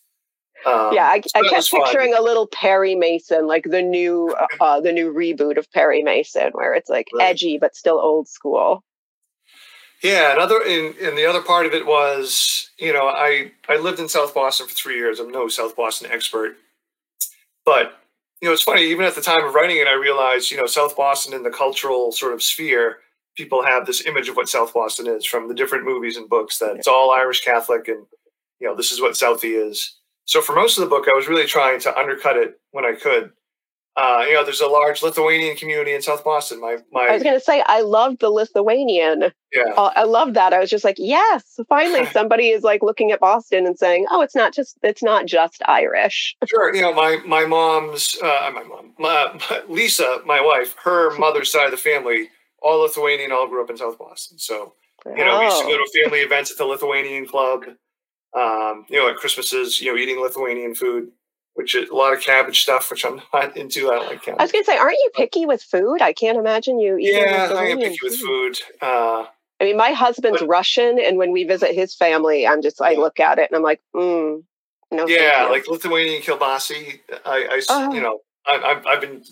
Um, 0.65 0.93
yeah, 0.93 1.05
I, 1.05 1.21
so 1.21 1.39
I 1.39 1.49
kept 1.49 1.71
picturing 1.71 2.11
fun. 2.11 2.21
a 2.21 2.23
little 2.23 2.47
Perry 2.47 2.95
Mason, 2.95 3.47
like 3.47 3.65
the 3.65 3.81
new 3.81 4.35
uh, 4.39 4.63
uh, 4.63 4.81
the 4.81 4.91
new 4.91 5.13
reboot 5.13 5.57
of 5.57 5.71
Perry 5.71 6.03
Mason, 6.03 6.51
where 6.53 6.73
it's 6.73 6.89
like 6.89 7.07
right. 7.13 7.29
edgy 7.29 7.57
but 7.57 7.75
still 7.75 7.99
old 7.99 8.27
school. 8.27 8.83
Yeah, 10.03 10.33
another 10.33 10.61
and, 10.61 10.95
and 10.97 11.17
the 11.17 11.25
other 11.25 11.41
part 11.41 11.65
of 11.65 11.73
it 11.73 11.85
was, 11.85 12.69
you 12.77 12.93
know, 12.93 13.07
I 13.07 13.51
I 13.69 13.77
lived 13.77 13.99
in 13.99 14.09
South 14.09 14.33
Boston 14.33 14.67
for 14.67 14.73
three 14.73 14.95
years. 14.95 15.19
I'm 15.19 15.29
no 15.29 15.47
South 15.47 15.75
Boston 15.75 16.11
expert, 16.11 16.57
but 17.65 17.97
you 18.41 18.47
know, 18.47 18.53
it's 18.53 18.63
funny. 18.63 18.83
Even 18.83 19.05
at 19.05 19.15
the 19.15 19.21
time 19.21 19.45
of 19.45 19.53
writing 19.53 19.77
it, 19.77 19.87
I 19.87 19.93
realized, 19.93 20.51
you 20.51 20.57
know, 20.57 20.65
South 20.65 20.97
Boston 20.97 21.33
in 21.33 21.43
the 21.43 21.51
cultural 21.51 22.11
sort 22.11 22.33
of 22.33 22.41
sphere, 22.41 22.97
people 23.37 23.63
have 23.63 23.85
this 23.85 24.05
image 24.05 24.29
of 24.29 24.35
what 24.35 24.49
South 24.49 24.73
Boston 24.73 25.07
is 25.07 25.25
from 25.25 25.47
the 25.47 25.53
different 25.53 25.85
movies 25.85 26.17
and 26.17 26.27
books 26.27 26.57
that 26.57 26.77
it's 26.77 26.87
all 26.87 27.11
Irish 27.11 27.43
Catholic, 27.43 27.87
and 27.87 28.05
you 28.59 28.67
know, 28.67 28.75
this 28.75 28.91
is 28.91 29.01
what 29.01 29.13
Southie 29.13 29.69
is. 29.69 29.97
So 30.31 30.41
for 30.41 30.55
most 30.55 30.77
of 30.77 30.81
the 30.81 30.89
book, 30.89 31.07
I 31.11 31.13
was 31.13 31.27
really 31.27 31.45
trying 31.45 31.81
to 31.81 31.93
undercut 31.93 32.37
it 32.37 32.57
when 32.71 32.85
I 32.85 32.93
could 32.93 33.31
uh, 33.97 34.23
you 34.25 34.33
know, 34.33 34.45
there's 34.45 34.61
a 34.61 34.67
large 34.67 35.03
Lithuanian 35.03 35.57
community 35.57 35.93
in 35.93 36.01
South 36.01 36.23
Boston. 36.23 36.61
My, 36.61 36.77
my. 36.93 37.07
I 37.07 37.13
was 37.13 37.23
going 37.23 37.35
to 37.35 37.43
say, 37.43 37.61
I 37.65 37.81
love 37.81 38.19
the 38.19 38.29
Lithuanian. 38.29 39.33
Yeah. 39.51 39.73
Uh, 39.75 39.91
I 39.93 40.03
love 40.03 40.33
that. 40.35 40.53
I 40.53 40.59
was 40.59 40.69
just 40.69 40.85
like, 40.85 40.95
yes, 40.97 41.59
finally 41.67 42.05
somebody 42.13 42.51
is 42.51 42.63
like 42.63 42.81
looking 42.81 43.11
at 43.11 43.19
Boston 43.19 43.67
and 43.67 43.77
saying, 43.77 44.05
oh, 44.09 44.21
it's 44.21 44.33
not 44.33 44.53
just, 44.53 44.77
it's 44.81 45.03
not 45.03 45.25
just 45.25 45.61
Irish. 45.67 46.37
Sure. 46.47 46.73
You 46.73 46.81
know, 46.81 46.93
my, 46.93 47.17
my 47.25 47.45
mom's, 47.45 48.17
uh, 48.23 48.49
my 48.53 48.63
mom, 48.63 48.93
my, 48.97 49.61
Lisa, 49.67 50.21
my 50.25 50.39
wife, 50.39 50.73
her 50.83 51.17
mother's 51.17 51.51
side 51.51 51.65
of 51.65 51.71
the 51.71 51.77
family, 51.77 52.29
all 52.61 52.81
Lithuanian, 52.81 53.33
all 53.33 53.47
grew 53.47 53.61
up 53.61 53.69
in 53.69 53.77
South 53.77 53.99
Boston. 53.99 54.39
So, 54.39 54.73
you 55.05 55.25
know, 55.25 55.35
oh. 55.35 55.39
we 55.39 55.45
used 55.45 55.59
to 55.59 55.65
go 55.65 55.77
to 55.77 55.83
oh. 55.85 56.03
family 56.03 56.19
events 56.19 56.51
at 56.51 56.57
the 56.57 56.65
Lithuanian 56.65 57.25
club. 57.25 57.63
Um, 58.33 58.85
you 58.89 58.97
know, 58.97 59.09
at 59.09 59.17
Christmases, 59.17 59.81
you 59.81 59.91
know, 59.91 59.97
eating 59.97 60.21
Lithuanian 60.21 60.75
food 60.75 61.11
which 61.53 61.75
is 61.75 61.89
a 61.89 61.95
lot 61.95 62.13
of 62.13 62.21
cabbage 62.21 62.61
stuff, 62.61 62.89
which 62.89 63.05
I'm 63.05 63.21
not 63.33 63.55
into. 63.57 63.89
I 63.89 63.95
don't 63.95 64.07
like 64.07 64.23
cabbage. 64.23 64.39
I 64.39 64.43
was 64.43 64.51
going 64.51 64.63
to 64.63 64.71
say, 64.71 64.77
aren't 64.77 64.93
you 64.93 65.11
picky 65.13 65.45
with 65.45 65.61
food? 65.61 66.01
I 66.01 66.13
can't 66.13 66.37
imagine 66.37 66.79
you 66.79 66.97
eating. 66.97 67.21
Yeah, 67.21 67.53
I 67.53 67.65
am 67.65 67.79
picky 67.79 67.97
food. 67.97 68.11
with 68.11 68.19
food. 68.19 68.57
Uh, 68.81 69.25
I 69.59 69.65
mean, 69.65 69.77
my 69.77 69.91
husband's 69.91 70.39
but, 70.39 70.49
Russian, 70.49 70.99
and 70.99 71.17
when 71.17 71.31
we 71.31 71.43
visit 71.43 71.75
his 71.75 71.93
family, 71.93 72.47
I'm 72.47 72.61
just 72.61 72.81
I 72.81 72.93
look 72.93 73.19
at 73.19 73.37
it 73.37 73.49
and 73.49 73.55
I'm 73.55 73.63
like, 73.63 73.81
mm, 73.95 74.43
no. 74.91 75.07
Yeah, 75.07 75.47
like 75.51 75.67
Lithuanian 75.67 76.21
kielbasa. 76.21 76.99
I, 77.25 77.61
I 77.69 77.93
you 77.93 78.01
know, 78.01 78.21
I, 78.47 78.81
I've 78.87 79.01
been 79.01 79.23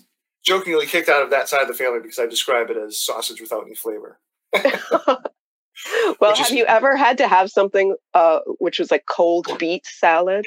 jokingly 0.44 0.86
kicked 0.86 1.08
out 1.08 1.22
of 1.22 1.30
that 1.30 1.48
side 1.48 1.62
of 1.62 1.68
the 1.68 1.74
family 1.74 2.00
because 2.00 2.18
I 2.18 2.26
describe 2.26 2.70
it 2.70 2.76
as 2.76 2.96
sausage 2.96 3.40
without 3.40 3.64
any 3.64 3.74
flavor. 3.74 4.20
well, 6.20 6.34
have 6.34 6.46
is, 6.46 6.52
you 6.52 6.64
ever 6.66 6.96
had 6.96 7.18
to 7.18 7.28
have 7.28 7.50
something 7.50 7.96
uh, 8.14 8.40
which 8.58 8.78
was 8.78 8.90
like 8.90 9.04
cold 9.08 9.46
beet 9.58 9.86
salad? 9.86 10.46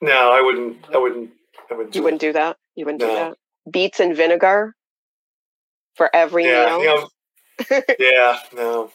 No, 0.00 0.32
I 0.32 0.40
wouldn't. 0.40 0.76
I 0.92 0.98
wouldn't. 0.98 1.30
I 1.70 1.74
wouldn't. 1.74 1.94
You 1.94 2.02
wouldn't 2.02 2.20
do 2.20 2.32
that. 2.32 2.56
You 2.74 2.84
wouldn't 2.84 3.00
no. 3.00 3.08
do 3.08 3.14
that. 3.14 3.36
Beets 3.70 4.00
and 4.00 4.16
vinegar 4.16 4.74
for 5.94 6.14
every 6.14 6.44
yeah, 6.44 6.76
meal. 6.78 6.80
You 6.80 6.96
know, 7.70 7.82
yeah, 7.98 8.38
no. 8.54 8.90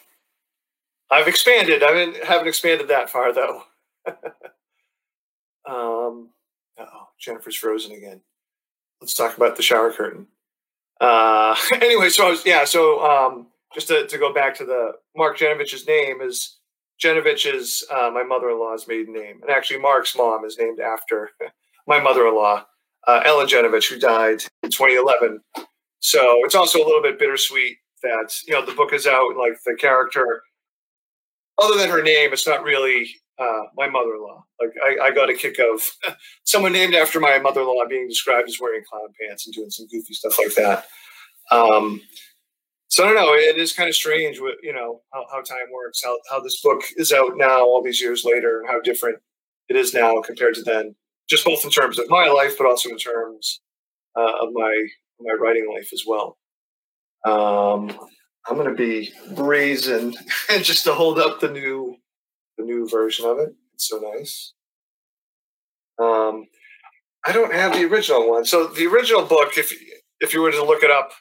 I've 1.09 1.27
expanded. 1.27 1.83
I 1.83 1.91
haven't, 1.91 2.23
haven't 2.23 2.47
expanded 2.47 2.87
that 2.87 3.09
far 3.09 3.33
though. 3.33 3.63
um. 5.67 6.29
Oh, 6.79 7.07
Jennifer's 7.19 7.55
frozen 7.55 7.91
again. 7.91 8.21
Let's 9.01 9.13
talk 9.13 9.35
about 9.35 9.55
the 9.55 9.63
shower 9.63 9.91
curtain. 9.91 10.27
Uh. 10.99 11.55
Anyway, 11.73 12.09
so 12.09 12.27
I 12.27 12.29
was 12.29 12.45
yeah. 12.45 12.65
So 12.65 13.03
um. 13.03 13.47
Just 13.73 13.87
to, 13.87 14.05
to 14.07 14.17
go 14.17 14.33
back 14.33 14.55
to 14.55 14.65
the 14.65 14.93
Mark 15.15 15.37
Genevich's 15.37 15.87
name 15.87 16.21
is 16.21 16.59
Genevich 17.01 17.83
uh, 17.91 18.11
my 18.11 18.23
mother-in-law's 18.23 18.87
maiden 18.87 19.13
name, 19.13 19.39
and 19.41 19.49
actually 19.49 19.79
Mark's 19.79 20.15
mom 20.15 20.45
is 20.45 20.57
named 20.59 20.79
after 20.79 21.31
my 21.87 21.99
mother-in-law, 21.99 22.63
uh, 23.07 23.21
Ellen 23.25 23.47
Genevich, 23.47 23.89
who 23.89 23.97
died 23.97 24.43
in 24.61 24.69
2011. 24.69 25.39
So 25.99 26.41
it's 26.43 26.55
also 26.55 26.79
a 26.79 26.85
little 26.85 27.01
bit 27.01 27.19
bittersweet 27.19 27.77
that 28.03 28.33
you 28.47 28.53
know 28.53 28.65
the 28.65 28.73
book 28.73 28.93
is 28.93 29.07
out 29.07 29.37
like 29.37 29.53
the 29.65 29.75
character, 29.79 30.43
other 31.61 31.77
than 31.77 31.89
her 31.89 32.03
name, 32.03 32.33
it's 32.33 32.47
not 32.47 32.63
really 32.63 33.09
uh, 33.39 33.63
my 33.75 33.87
mother-in-law. 33.87 34.43
Like 34.59 34.73
I, 34.85 35.07
I, 35.07 35.11
got 35.11 35.29
a 35.29 35.33
kick 35.33 35.57
of 35.59 35.81
someone 36.43 36.73
named 36.73 36.93
after 36.93 37.19
my 37.19 37.39
mother-in-law 37.39 37.87
being 37.89 38.07
described 38.07 38.47
as 38.47 38.59
wearing 38.59 38.83
clown 38.87 39.13
pants 39.19 39.47
and 39.47 39.53
doing 39.53 39.69
some 39.69 39.87
goofy 39.87 40.13
stuff 40.13 40.37
like 40.37 40.53
that. 40.55 40.85
Um, 41.51 42.01
so 42.91 43.05
I 43.05 43.07
don't 43.07 43.15
know. 43.15 43.33
It 43.33 43.57
is 43.57 43.71
kind 43.71 43.87
of 43.87 43.95
strange, 43.95 44.39
with 44.41 44.55
you 44.61 44.73
know 44.73 45.01
how, 45.13 45.25
how 45.31 45.41
time 45.41 45.71
works, 45.73 46.03
how 46.03 46.17
how 46.29 46.41
this 46.41 46.59
book 46.61 46.81
is 46.97 47.13
out 47.13 47.37
now, 47.37 47.61
all 47.61 47.81
these 47.81 48.01
years 48.01 48.23
later, 48.25 48.59
and 48.59 48.69
how 48.69 48.81
different 48.81 49.19
it 49.69 49.77
is 49.77 49.93
now 49.93 50.21
compared 50.21 50.55
to 50.55 50.61
then. 50.61 50.95
Just 51.29 51.45
both 51.45 51.63
in 51.63 51.71
terms 51.71 51.97
of 51.97 52.09
my 52.09 52.27
life, 52.27 52.55
but 52.57 52.67
also 52.67 52.89
in 52.89 52.97
terms 52.97 53.61
uh, 54.17 54.33
of 54.41 54.49
my 54.51 54.87
my 55.21 55.33
writing 55.39 55.71
life 55.73 55.91
as 55.93 56.03
well. 56.05 56.37
Um, 57.25 57.97
I'm 58.49 58.57
going 58.57 58.67
to 58.67 58.75
be 58.75 59.13
brazen 59.35 60.13
and 60.49 60.63
just 60.63 60.83
to 60.83 60.93
hold 60.93 61.17
up 61.17 61.39
the 61.39 61.49
new 61.49 61.95
the 62.57 62.65
new 62.65 62.89
version 62.89 63.25
of 63.25 63.39
it. 63.39 63.55
It's 63.73 63.87
so 63.87 63.99
nice. 63.99 64.53
Um, 65.97 66.47
I 67.25 67.31
don't 67.31 67.53
have 67.53 67.71
the 67.71 67.85
original 67.85 68.29
one. 68.29 68.43
So 68.43 68.67
the 68.67 68.87
original 68.87 69.23
book, 69.23 69.57
if 69.57 69.73
if 70.19 70.33
you 70.33 70.41
were 70.41 70.51
to 70.51 70.65
look 70.65 70.83
it 70.83 70.91
up, 70.91 71.11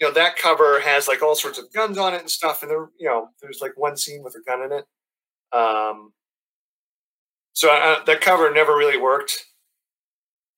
you 0.00 0.06
know 0.06 0.14
that 0.14 0.36
cover 0.36 0.80
has 0.80 1.06
like 1.06 1.22
all 1.22 1.34
sorts 1.34 1.58
of 1.58 1.72
guns 1.72 1.98
on 1.98 2.14
it 2.14 2.20
and 2.20 2.30
stuff, 2.30 2.62
and 2.62 2.70
there, 2.70 2.88
you 2.98 3.06
know, 3.06 3.28
there's 3.42 3.60
like 3.60 3.72
one 3.76 3.96
scene 3.96 4.22
with 4.22 4.34
a 4.34 4.42
gun 4.48 4.62
in 4.62 4.72
it. 4.72 4.84
Um, 5.56 6.12
so 7.52 7.68
I, 7.68 8.00
that 8.06 8.20
cover 8.20 8.50
never 8.52 8.76
really 8.76 8.98
worked. 8.98 9.46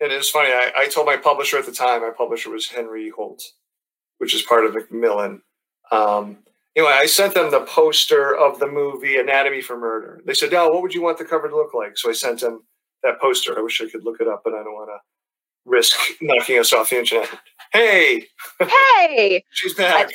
And 0.00 0.12
it 0.12 0.16
was 0.16 0.30
funny. 0.30 0.52
I, 0.52 0.72
I 0.76 0.88
told 0.88 1.06
my 1.06 1.16
publisher 1.16 1.58
at 1.58 1.66
the 1.66 1.72
time. 1.72 2.02
My 2.02 2.10
publisher 2.16 2.50
was 2.50 2.68
Henry 2.68 3.10
Holt, 3.10 3.42
which 4.18 4.34
is 4.34 4.42
part 4.42 4.64
of 4.66 4.74
Macmillan. 4.74 5.42
Um, 5.90 6.38
anyway, 6.76 6.92
I 6.94 7.06
sent 7.06 7.34
them 7.34 7.50
the 7.50 7.60
poster 7.60 8.36
of 8.36 8.58
the 8.58 8.66
movie 8.66 9.16
Anatomy 9.18 9.62
for 9.62 9.78
Murder. 9.78 10.20
They 10.24 10.34
said, 10.34 10.54
"Oh, 10.54 10.72
what 10.72 10.82
would 10.82 10.94
you 10.94 11.02
want 11.02 11.18
the 11.18 11.24
cover 11.24 11.48
to 11.48 11.56
look 11.56 11.74
like?" 11.74 11.98
So 11.98 12.10
I 12.10 12.12
sent 12.12 12.40
them 12.40 12.64
that 13.02 13.20
poster. 13.20 13.58
I 13.58 13.62
wish 13.62 13.80
I 13.80 13.88
could 13.88 14.04
look 14.04 14.20
it 14.20 14.28
up, 14.28 14.42
but 14.44 14.54
I 14.54 14.62
don't 14.62 14.74
want 14.74 14.90
to 14.90 14.98
risk 15.64 15.96
knocking 16.20 16.58
us 16.58 16.72
off 16.72 16.90
the 16.90 16.98
internet. 16.98 17.28
Hey, 17.72 18.26
hey, 18.60 19.44
she's 19.50 19.74
back. 19.74 20.10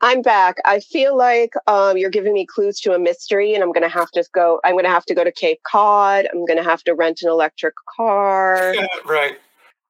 I'm 0.00 0.20
back. 0.20 0.56
I 0.64 0.80
feel 0.80 1.16
like 1.16 1.52
um, 1.68 1.96
you're 1.96 2.10
giving 2.10 2.34
me 2.34 2.44
clues 2.44 2.80
to 2.80 2.92
a 2.92 2.98
mystery, 2.98 3.54
and 3.54 3.62
I'm 3.62 3.72
to 3.88 3.88
have 3.88 4.10
to 4.12 4.24
go. 4.34 4.60
I'm 4.64 4.74
to 4.84 4.90
have 4.90 5.04
to 5.06 5.14
go 5.14 5.22
to 5.22 5.30
Cape 5.30 5.60
Cod. 5.64 6.26
I'm 6.32 6.44
to 6.62 6.68
have 6.68 6.82
to 6.84 6.94
rent 6.94 7.22
an 7.22 7.28
electric 7.28 7.74
car. 7.96 8.74
Yeah, 8.82 8.86
right. 9.06 9.38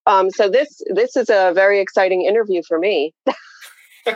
Um, 0.07 0.31
so 0.31 0.49
this 0.49 0.83
this 0.93 1.17
is 1.17 1.31
a 1.31 1.53
very 1.55 1.81
exciting 1.81 2.23
interview 2.23 2.63
for 2.67 2.79
me. 2.79 3.15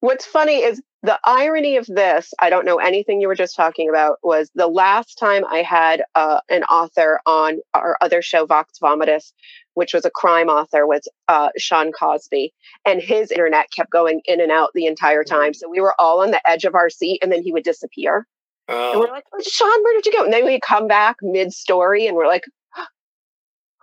What's 0.00 0.24
funny 0.24 0.58
is 0.58 0.80
the 1.02 1.18
irony 1.24 1.76
of 1.76 1.86
this. 1.86 2.32
I 2.40 2.50
don't 2.50 2.64
know 2.64 2.76
anything 2.76 3.20
you 3.20 3.28
were 3.28 3.34
just 3.34 3.56
talking 3.56 3.88
about. 3.88 4.18
Was 4.22 4.50
the 4.54 4.66
last 4.66 5.16
time 5.18 5.44
I 5.48 5.62
had 5.62 6.02
uh, 6.14 6.40
an 6.48 6.64
author 6.64 7.20
on 7.26 7.60
our 7.74 7.96
other 8.00 8.20
show, 8.20 8.46
Vox 8.46 8.78
Vomitus, 8.80 9.32
which 9.74 9.94
was 9.94 10.04
a 10.04 10.10
crime 10.10 10.48
author, 10.48 10.86
was 10.86 11.08
uh, 11.28 11.50
Shawn 11.56 11.92
Cosby, 11.92 12.52
and 12.84 13.00
his 13.00 13.30
internet 13.30 13.70
kept 13.72 13.90
going 13.90 14.20
in 14.24 14.40
and 14.40 14.50
out 14.50 14.70
the 14.74 14.86
entire 14.86 15.22
mm-hmm. 15.22 15.34
time. 15.34 15.54
So 15.54 15.68
we 15.68 15.80
were 15.80 15.94
all 16.00 16.20
on 16.22 16.30
the 16.30 16.48
edge 16.48 16.64
of 16.64 16.74
our 16.74 16.90
seat, 16.90 17.20
and 17.22 17.30
then 17.30 17.42
he 17.42 17.52
would 17.52 17.64
disappear. 17.64 18.26
Oh. 18.68 18.92
And 18.92 19.00
we're 19.00 19.08
like, 19.08 19.24
oh, 19.32 19.40
Shawn, 19.40 19.82
where 19.82 19.94
did 19.94 20.06
you 20.06 20.12
go? 20.12 20.24
And 20.24 20.32
then 20.32 20.44
we 20.44 20.60
come 20.60 20.88
back 20.88 21.16
mid 21.22 21.52
story, 21.52 22.06
and 22.06 22.16
we're 22.16 22.26
like, 22.26 22.44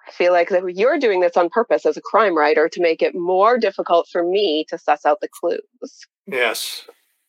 I 0.07 0.12
feel 0.12 0.31
like 0.31 0.51
you're 0.67 1.00
doing 1.00 1.21
this 1.21 1.38
on 1.38 1.50
purpose 1.50 1.85
as 1.85 1.97
a 1.97 2.01
crime 2.01 2.38
writer 2.38 2.69
to 2.69 2.81
make 2.81 3.01
it 3.01 3.15
more 3.15 3.57
difficult 3.57 4.07
for 4.12 4.24
me 4.24 4.65
to 4.69 4.77
suss 4.77 5.05
out 5.05 5.19
the 5.21 5.27
clues. 5.27 5.62
Yes. 6.27 6.85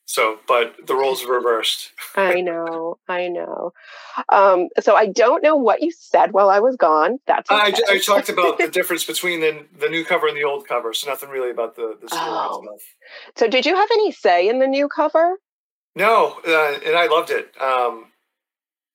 So, 0.09 0.39
but 0.47 0.77
the 0.87 0.95
roles 0.95 1.25
reversed. 1.25 1.91
I 2.17 2.41
know, 2.41 2.97
I 3.09 3.27
know. 3.29 3.73
Um, 4.29 4.69
so 4.81 4.95
I 4.95 5.07
don't 5.07 5.43
know 5.43 5.57
what 5.57 5.83
you 5.83 5.91
said 5.91 6.33
while 6.33 6.49
I 6.49 6.61
was 6.61 6.77
gone. 6.77 7.19
That's 7.27 7.51
okay. 7.51 7.75
I, 7.89 7.95
I 7.95 7.99
talked 7.99 8.29
about 8.29 8.57
the 8.57 8.69
difference 8.73 9.05
between 9.05 9.41
the, 9.41 9.67
the 9.79 9.89
new 9.89 10.05
cover 10.05 10.29
and 10.29 10.37
the 10.37 10.45
old 10.45 10.67
cover. 10.69 10.93
So 10.93 11.11
nothing 11.11 11.29
really 11.29 11.51
about 11.51 11.75
the 11.75 11.99
the 12.01 12.09
oh. 12.13 12.63
stuff. 12.63 12.83
So 13.37 13.49
did 13.49 13.67
you 13.67 13.75
have 13.75 13.89
any 13.91 14.13
say 14.13 14.49
in 14.49 14.61
the 14.61 14.69
new 14.69 14.89
cover? 14.89 15.39
No, 15.97 16.39
uh, 16.47 16.79
and 16.87 16.97
I 16.97 17.09
loved 17.09 17.31
it. 17.31 17.51
Um, 17.61 18.13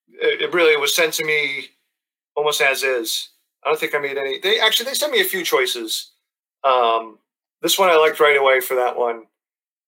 it. 0.07 0.43
It 0.43 0.53
really 0.53 0.77
was 0.77 0.95
sent 0.95 1.13
to 1.15 1.25
me 1.25 1.65
almost 2.35 2.61
as 2.61 2.83
is. 2.83 3.30
I 3.63 3.69
don't 3.69 3.79
think 3.79 3.95
I 3.95 3.99
made 3.99 4.17
any. 4.17 4.39
They 4.39 4.59
actually 4.59 4.85
they 4.85 4.93
sent 4.93 5.11
me 5.11 5.21
a 5.21 5.25
few 5.25 5.43
choices. 5.43 6.11
Um, 6.63 7.19
this 7.61 7.77
one 7.77 7.89
I 7.89 7.97
liked 7.97 8.19
right 8.19 8.37
away 8.37 8.59
for 8.59 8.75
that 8.75 8.97
one, 8.97 9.23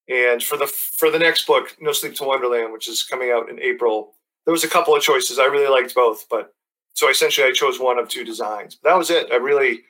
and 0.08 0.44
for 0.44 0.58
the 0.58 0.68
for 0.68 1.10
the 1.10 1.20
next 1.20 1.48
book, 1.48 1.76
No 1.80 1.92
Sleep 1.92 2.16
to 2.16 2.24
Wonderland, 2.24 2.72
which 2.72 2.88
is 2.88 3.04
coming 3.04 3.32
out 3.32 3.50
in 3.50 3.60
April, 3.60 4.14
there 4.46 4.52
was 4.52 4.64
a 4.64 4.70
couple 4.70 4.96
of 4.96 5.02
choices. 5.02 5.40
I 5.40 5.46
really 5.46 5.70
liked 5.70 5.96
both, 5.96 6.28
but 6.30 6.54
so 6.94 7.10
essentially 7.10 7.48
I 7.48 7.52
chose 7.52 7.80
one 7.80 7.98
of 7.98 8.10
two 8.10 8.24
designs. 8.24 8.78
That 8.84 8.98
was 8.98 9.10
it. 9.10 9.32
I 9.32 9.36
really 9.36 9.82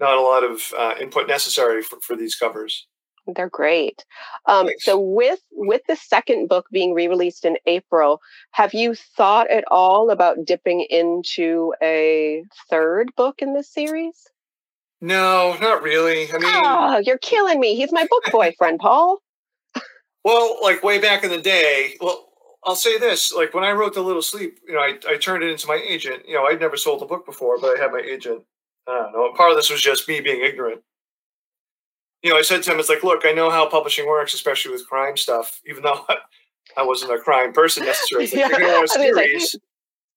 not 0.00 0.18
a 0.18 0.20
lot 0.20 0.44
of 0.44 0.60
uh, 0.76 0.94
input 1.00 1.28
necessary 1.28 1.82
for, 1.82 1.98
for 2.00 2.16
these 2.16 2.34
covers. 2.34 2.86
They're 3.26 3.48
great. 3.48 4.04
Um, 4.46 4.68
so 4.78 4.98
with 4.98 5.40
with 5.52 5.82
the 5.86 5.96
second 5.96 6.48
book 6.48 6.66
being 6.72 6.92
re-released 6.92 7.44
in 7.44 7.56
April, 7.66 8.20
have 8.50 8.74
you 8.74 8.94
thought 8.94 9.48
at 9.50 9.64
all 9.70 10.10
about 10.10 10.44
dipping 10.44 10.86
into 10.90 11.72
a 11.82 12.44
third 12.68 13.14
book 13.16 13.36
in 13.38 13.54
this 13.54 13.72
series? 13.72 14.28
No, 15.00 15.56
not 15.60 15.82
really. 15.82 16.28
I 16.32 16.38
mean, 16.38 16.50
oh, 16.52 17.02
you're 17.04 17.18
killing 17.18 17.60
me. 17.60 17.76
He's 17.76 17.92
my 17.92 18.06
book 18.08 18.24
boyfriend, 18.30 18.80
Paul. 18.80 19.18
Well, 20.24 20.58
like 20.62 20.82
way 20.82 21.00
back 21.00 21.24
in 21.24 21.30
the 21.30 21.40
day, 21.40 21.96
well, 22.00 22.28
I'll 22.64 22.76
say 22.76 22.98
this: 22.98 23.32
like 23.32 23.54
when 23.54 23.64
I 23.64 23.72
wrote 23.72 23.94
The 23.94 24.02
Little 24.02 24.22
Sleep, 24.22 24.58
you 24.66 24.74
know, 24.74 24.80
I, 24.80 24.98
I 25.08 25.16
turned 25.16 25.42
it 25.44 25.50
into 25.50 25.66
my 25.66 25.80
agent. 25.84 26.28
You 26.28 26.34
know, 26.34 26.44
I'd 26.44 26.60
never 26.60 26.76
sold 26.76 27.02
a 27.02 27.06
book 27.06 27.26
before, 27.26 27.58
but 27.60 27.76
I 27.76 27.80
had 27.80 27.92
my 27.92 28.00
agent. 28.00 28.42
I 28.88 28.98
don't 28.98 29.12
know. 29.12 29.32
Part 29.36 29.50
of 29.50 29.56
this 29.56 29.70
was 29.70 29.80
just 29.80 30.08
me 30.08 30.20
being 30.20 30.44
ignorant 30.44 30.82
you 32.22 32.30
know, 32.30 32.38
I 32.38 32.42
said 32.42 32.62
to 32.62 32.72
him, 32.72 32.78
it's 32.78 32.88
like, 32.88 33.02
look, 33.02 33.22
I 33.24 33.32
know 33.32 33.50
how 33.50 33.68
publishing 33.68 34.06
works, 34.06 34.34
especially 34.34 34.72
with 34.72 34.86
crime 34.86 35.16
stuff, 35.16 35.60
even 35.66 35.82
though 35.82 36.04
I 36.76 36.84
wasn't 36.84 37.12
a 37.12 37.18
crime 37.18 37.52
person 37.52 37.84
necessarily. 37.84 38.26
Like, 38.32 38.60
yeah. 38.60 38.84
series, 38.86 39.54
like, 39.54 39.62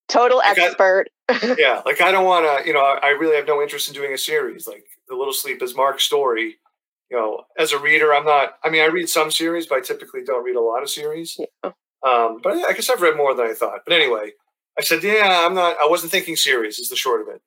total 0.07 0.37
like 0.37 0.57
expert. 0.57 1.05
I, 1.29 1.55
yeah. 1.59 1.81
Like, 1.85 2.01
I 2.01 2.11
don't 2.11 2.25
want 2.25 2.45
to, 2.45 2.67
you 2.67 2.73
know, 2.73 2.81
I 2.81 3.09
really 3.09 3.35
have 3.35 3.47
no 3.47 3.61
interest 3.61 3.87
in 3.87 3.93
doing 3.93 4.13
a 4.13 4.17
series. 4.17 4.67
Like, 4.67 4.85
The 5.07 5.15
Little 5.15 5.33
Sleep 5.33 5.61
is 5.63 5.75
Mark's 5.75 6.03
story. 6.03 6.57
You 7.09 7.17
know, 7.17 7.43
as 7.57 7.71
a 7.71 7.79
reader, 7.79 8.13
I'm 8.13 8.25
not, 8.25 8.55
I 8.63 8.69
mean, 8.69 8.81
I 8.81 8.87
read 8.87 9.09
some 9.09 9.29
series, 9.29 9.67
but 9.67 9.77
I 9.77 9.81
typically 9.81 10.23
don't 10.23 10.43
read 10.43 10.55
a 10.55 10.61
lot 10.61 10.81
of 10.81 10.89
series. 10.89 11.37
Yeah. 11.37 11.71
Um, 12.03 12.39
but 12.41 12.53
I 12.53 12.73
guess 12.73 12.89
I've 12.89 13.01
read 13.01 13.17
more 13.17 13.35
than 13.35 13.47
I 13.47 13.53
thought. 13.53 13.81
But 13.85 13.95
anyway, 13.95 14.31
I 14.77 14.83
said, 14.83 15.03
yeah, 15.03 15.45
I'm 15.45 15.53
not, 15.53 15.77
I 15.79 15.87
wasn't 15.87 16.11
thinking 16.11 16.35
series, 16.35 16.79
is 16.79 16.89
the 16.89 16.95
short 16.95 17.21
of 17.21 17.27
it 17.27 17.41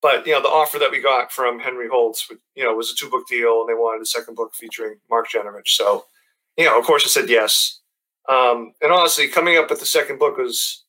but 0.00 0.26
you 0.26 0.32
know 0.32 0.42
the 0.42 0.48
offer 0.48 0.78
that 0.78 0.90
we 0.90 1.00
got 1.00 1.32
from 1.32 1.58
Henry 1.58 1.88
Holtz, 1.88 2.28
you 2.54 2.64
know, 2.64 2.74
was 2.74 2.90
a 2.90 2.94
two 2.94 3.10
book 3.10 3.26
deal, 3.28 3.60
and 3.60 3.68
they 3.68 3.74
wanted 3.74 4.02
a 4.02 4.06
second 4.06 4.34
book 4.34 4.54
featuring 4.54 4.96
Mark 5.10 5.28
Genevich. 5.28 5.68
So, 5.68 6.04
you 6.56 6.64
know, 6.64 6.78
of 6.78 6.84
course, 6.84 7.04
I 7.04 7.08
said 7.08 7.28
yes. 7.28 7.80
Um, 8.28 8.74
and 8.82 8.92
honestly, 8.92 9.28
coming 9.28 9.56
up 9.56 9.70
with 9.70 9.80
the 9.80 9.86
second 9.86 10.18
book 10.18 10.36
was, 10.36 10.84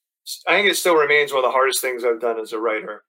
I 0.46 0.56
think 0.56 0.70
it 0.70 0.76
still 0.76 0.96
remains 0.96 1.32
one 1.32 1.44
of 1.44 1.48
the 1.50 1.54
hardest 1.54 1.82
things 1.82 2.04
I've 2.04 2.20
done 2.20 2.40
as 2.40 2.54
a 2.54 2.60
writer. 2.60 3.04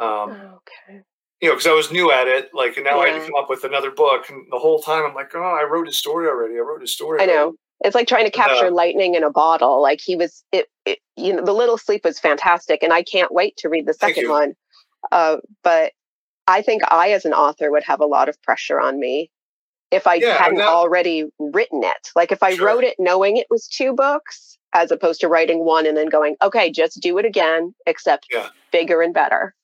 Um, 0.00 0.30
okay. 0.30 1.02
You 1.40 1.48
know, 1.48 1.56
because 1.56 1.66
I 1.66 1.72
was 1.72 1.90
new 1.90 2.10
at 2.10 2.26
it, 2.26 2.50
like, 2.54 2.76
and 2.76 2.84
now 2.84 3.02
yeah. 3.02 3.02
I 3.02 3.08
had 3.10 3.20
to 3.20 3.26
come 3.26 3.42
up 3.42 3.50
with 3.50 3.64
another 3.64 3.90
book, 3.90 4.30
and 4.30 4.46
the 4.50 4.58
whole 4.58 4.80
time 4.80 5.04
I'm 5.04 5.14
like, 5.14 5.34
oh, 5.34 5.40
I 5.40 5.64
wrote 5.64 5.86
his 5.86 5.98
story 5.98 6.26
already. 6.26 6.54
I 6.54 6.60
wrote 6.60 6.80
his 6.80 6.92
story. 6.92 7.20
I 7.20 7.26
know. 7.26 7.54
It's 7.80 7.94
like 7.94 8.08
trying 8.08 8.24
to 8.24 8.30
capture 8.30 8.68
uh, 8.68 8.70
lightning 8.70 9.14
in 9.14 9.24
a 9.24 9.30
bottle. 9.30 9.82
Like 9.82 10.00
he 10.00 10.16
was, 10.16 10.42
it, 10.52 10.68
it, 10.86 11.00
you 11.16 11.34
know, 11.34 11.44
the 11.44 11.52
Little 11.52 11.76
Sleep 11.76 12.02
was 12.04 12.18
fantastic, 12.18 12.82
and 12.82 12.92
I 12.92 13.02
can't 13.02 13.34
wait 13.34 13.56
to 13.58 13.68
read 13.68 13.86
the 13.86 13.92
second 13.92 14.30
one. 14.30 14.54
Uh, 15.12 15.38
but 15.62 15.92
I 16.46 16.62
think 16.62 16.82
I, 16.90 17.10
as 17.10 17.24
an 17.24 17.32
author, 17.32 17.70
would 17.70 17.84
have 17.84 18.00
a 18.00 18.06
lot 18.06 18.28
of 18.28 18.40
pressure 18.42 18.80
on 18.80 18.98
me 18.98 19.30
if 19.90 20.06
I 20.06 20.14
yeah, 20.14 20.36
hadn't 20.36 20.60
already 20.60 21.30
written 21.38 21.82
it. 21.84 22.08
Like 22.16 22.32
if 22.32 22.42
I 22.42 22.54
sure. 22.54 22.66
wrote 22.66 22.84
it 22.84 22.96
knowing 22.98 23.36
it 23.36 23.46
was 23.50 23.68
two 23.68 23.92
books, 23.92 24.58
as 24.74 24.90
opposed 24.90 25.20
to 25.20 25.28
writing 25.28 25.64
one 25.64 25.86
and 25.86 25.96
then 25.96 26.08
going, 26.08 26.36
okay, 26.42 26.70
just 26.70 27.00
do 27.00 27.16
it 27.18 27.24
again, 27.24 27.74
except 27.86 28.26
yeah. 28.32 28.48
bigger 28.72 29.02
and 29.02 29.14
better. 29.14 29.54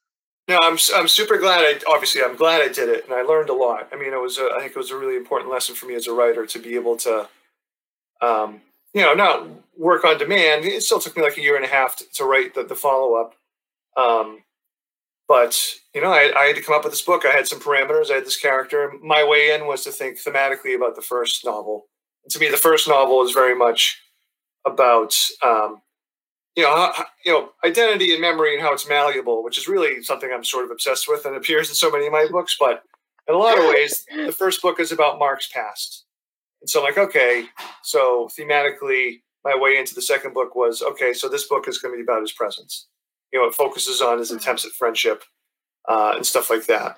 No, 0.48 0.58
I'm 0.62 0.78
I'm 0.96 1.08
super 1.08 1.36
glad. 1.36 1.60
I 1.60 1.78
obviously 1.88 2.22
I'm 2.22 2.36
glad 2.36 2.60
I 2.60 2.68
did 2.68 2.88
it, 2.88 3.04
and 3.04 3.14
I 3.14 3.22
learned 3.22 3.50
a 3.50 3.54
lot. 3.54 3.88
I 3.92 3.96
mean, 3.96 4.12
it 4.12 4.20
was 4.20 4.38
a, 4.38 4.50
I 4.54 4.60
think 4.60 4.72
it 4.72 4.76
was 4.76 4.90
a 4.90 4.96
really 4.96 5.16
important 5.16 5.50
lesson 5.50 5.74
for 5.74 5.86
me 5.86 5.94
as 5.94 6.06
a 6.06 6.12
writer 6.12 6.44
to 6.46 6.58
be 6.58 6.74
able 6.74 6.96
to, 6.98 7.28
um, 8.20 8.60
you 8.92 9.02
know, 9.02 9.14
not 9.14 9.46
work 9.76 10.04
on 10.04 10.18
demand. 10.18 10.64
It 10.64 10.82
still 10.82 10.98
took 10.98 11.16
me 11.16 11.22
like 11.22 11.36
a 11.36 11.40
year 11.40 11.54
and 11.54 11.64
a 11.64 11.68
half 11.68 11.96
to, 11.96 12.04
to 12.14 12.24
write 12.24 12.54
the, 12.54 12.64
the 12.64 12.74
follow 12.74 13.14
up. 13.14 13.34
Um, 13.96 14.42
but 15.30 15.76
you 15.94 16.00
know, 16.00 16.10
I, 16.10 16.32
I, 16.36 16.46
had 16.46 16.56
to 16.56 16.62
come 16.62 16.74
up 16.74 16.82
with 16.82 16.92
this 16.92 17.02
book. 17.02 17.24
I 17.24 17.30
had 17.30 17.46
some 17.46 17.60
parameters. 17.60 18.10
I 18.10 18.14
had 18.14 18.26
this 18.26 18.36
character. 18.36 18.92
My 19.00 19.22
way 19.22 19.54
in 19.54 19.68
was 19.68 19.84
to 19.84 19.92
think 19.92 20.18
thematically 20.18 20.74
about 20.74 20.96
the 20.96 21.02
first 21.02 21.44
novel. 21.44 21.86
And 22.24 22.32
to 22.32 22.40
me, 22.40 22.50
the 22.50 22.56
first 22.56 22.88
novel 22.88 23.22
is 23.22 23.30
very 23.30 23.54
much 23.54 24.02
about 24.66 25.14
um, 25.44 25.82
you 26.56 26.64
know, 26.64 26.70
how, 26.74 27.04
you 27.24 27.32
know, 27.32 27.50
identity 27.64 28.10
and 28.10 28.20
memory 28.20 28.54
and 28.54 28.60
how 28.60 28.72
it's 28.72 28.88
malleable, 28.88 29.44
which 29.44 29.56
is 29.56 29.68
really 29.68 30.02
something 30.02 30.28
I'm 30.34 30.42
sort 30.42 30.64
of 30.64 30.72
obsessed 30.72 31.06
with 31.08 31.24
and 31.24 31.36
appears 31.36 31.68
in 31.68 31.76
so 31.76 31.92
many 31.92 32.06
of 32.06 32.12
my 32.12 32.26
books. 32.28 32.56
But 32.58 32.82
in 33.28 33.36
a 33.36 33.38
lot 33.38 33.56
of 33.56 33.66
ways, 33.66 34.04
the 34.12 34.32
first 34.32 34.60
book 34.60 34.80
is 34.80 34.90
about 34.90 35.20
Mark's 35.20 35.46
past. 35.46 36.06
And 36.60 36.68
so 36.68 36.80
I'm 36.80 36.86
like, 36.86 36.98
okay, 36.98 37.46
so 37.84 38.28
thematically, 38.36 39.20
my 39.44 39.54
way 39.54 39.76
into 39.76 39.94
the 39.94 40.02
second 40.02 40.34
book 40.34 40.56
was 40.56 40.82
okay, 40.82 41.12
so 41.12 41.28
this 41.28 41.46
book 41.46 41.68
is 41.68 41.78
going 41.78 41.94
to 41.94 41.98
be 41.98 42.02
about 42.02 42.20
his 42.20 42.32
presence 42.32 42.88
you 43.32 43.40
know, 43.40 43.46
it 43.46 43.54
focuses 43.54 44.00
on 44.00 44.18
his 44.18 44.30
attempts 44.30 44.64
at 44.64 44.72
friendship 44.72 45.24
uh, 45.88 46.12
and 46.16 46.26
stuff 46.26 46.50
like 46.50 46.66
that. 46.66 46.96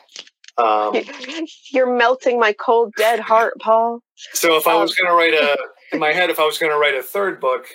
Um, 0.59 0.95
You're 1.73 1.97
melting 1.97 2.39
my 2.39 2.53
cold, 2.53 2.93
dead 2.97 3.21
heart, 3.21 3.55
Paul. 3.61 4.01
So 4.33 4.57
if 4.57 4.67
I 4.67 4.75
was 4.75 4.95
going 4.95 5.09
to 5.09 5.15
write 5.15 5.35
a, 5.35 5.57
in 5.93 5.99
my 5.99 6.13
head, 6.13 6.31
if 6.31 6.39
I 6.39 6.45
was 6.45 6.59
going 6.59 6.73
to 6.73 6.79
write 6.79 6.95
a 6.95 7.03
third 7.03 7.41
book, 7.41 7.67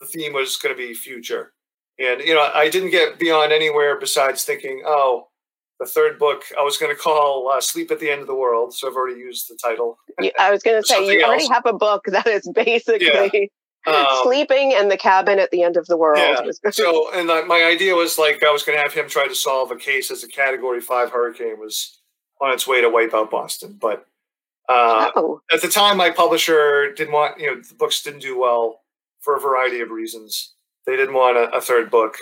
the 0.00 0.06
theme 0.06 0.32
was 0.32 0.56
going 0.56 0.74
to 0.74 0.78
be 0.78 0.94
future. 0.94 1.52
And, 1.98 2.20
you 2.20 2.34
know, 2.34 2.50
I 2.54 2.70
didn't 2.70 2.90
get 2.90 3.18
beyond 3.18 3.52
anywhere 3.52 3.98
besides 3.98 4.44
thinking, 4.44 4.82
oh, 4.86 5.28
the 5.78 5.86
third 5.86 6.18
book 6.18 6.44
I 6.58 6.62
was 6.62 6.76
going 6.76 6.94
to 6.94 7.00
call 7.00 7.50
uh, 7.50 7.60
Sleep 7.60 7.90
at 7.90 8.00
the 8.00 8.10
End 8.10 8.20
of 8.20 8.26
the 8.26 8.34
World. 8.34 8.74
So 8.74 8.88
I've 8.88 8.94
already 8.94 9.18
used 9.18 9.48
the 9.48 9.58
title. 9.62 9.98
I 10.38 10.50
was 10.50 10.62
going 10.62 10.80
to 10.82 10.86
say, 10.86 11.04
you 11.04 11.22
already 11.22 11.44
else. 11.44 11.52
have 11.52 11.66
a 11.66 11.72
book 11.72 12.04
that 12.06 12.26
is 12.26 12.50
basically. 12.54 13.50
Um, 13.86 14.06
sleeping 14.22 14.72
in 14.72 14.88
the 14.88 14.96
cabin 14.96 15.38
at 15.38 15.50
the 15.50 15.62
end 15.62 15.76
of 15.76 15.86
the 15.86 15.96
world. 15.96 16.18
Yeah. 16.18 16.70
so, 16.70 17.12
and 17.14 17.26
my 17.48 17.62
idea 17.64 17.94
was 17.94 18.18
like, 18.18 18.42
I 18.44 18.52
was 18.52 18.62
going 18.62 18.76
to 18.76 18.82
have 18.82 18.92
him 18.92 19.08
try 19.08 19.26
to 19.26 19.34
solve 19.34 19.70
a 19.70 19.76
case 19.76 20.10
as 20.10 20.22
a 20.22 20.28
category 20.28 20.80
five 20.80 21.10
hurricane 21.10 21.58
was 21.58 21.98
on 22.40 22.52
its 22.52 22.66
way 22.66 22.80
to 22.80 22.88
wipe 22.88 23.14
out 23.14 23.30
Boston. 23.30 23.78
But 23.80 24.06
uh, 24.68 25.10
oh. 25.16 25.40
at 25.52 25.62
the 25.62 25.68
time, 25.68 25.96
my 25.96 26.10
publisher 26.10 26.92
didn't 26.92 27.12
want, 27.12 27.40
you 27.40 27.46
know, 27.46 27.60
the 27.60 27.74
books 27.74 28.02
didn't 28.02 28.20
do 28.20 28.38
well 28.38 28.80
for 29.20 29.36
a 29.36 29.40
variety 29.40 29.80
of 29.80 29.90
reasons. 29.90 30.54
They 30.86 30.96
didn't 30.96 31.14
want 31.14 31.36
a, 31.36 31.56
a 31.56 31.60
third 31.60 31.90
book. 31.90 32.16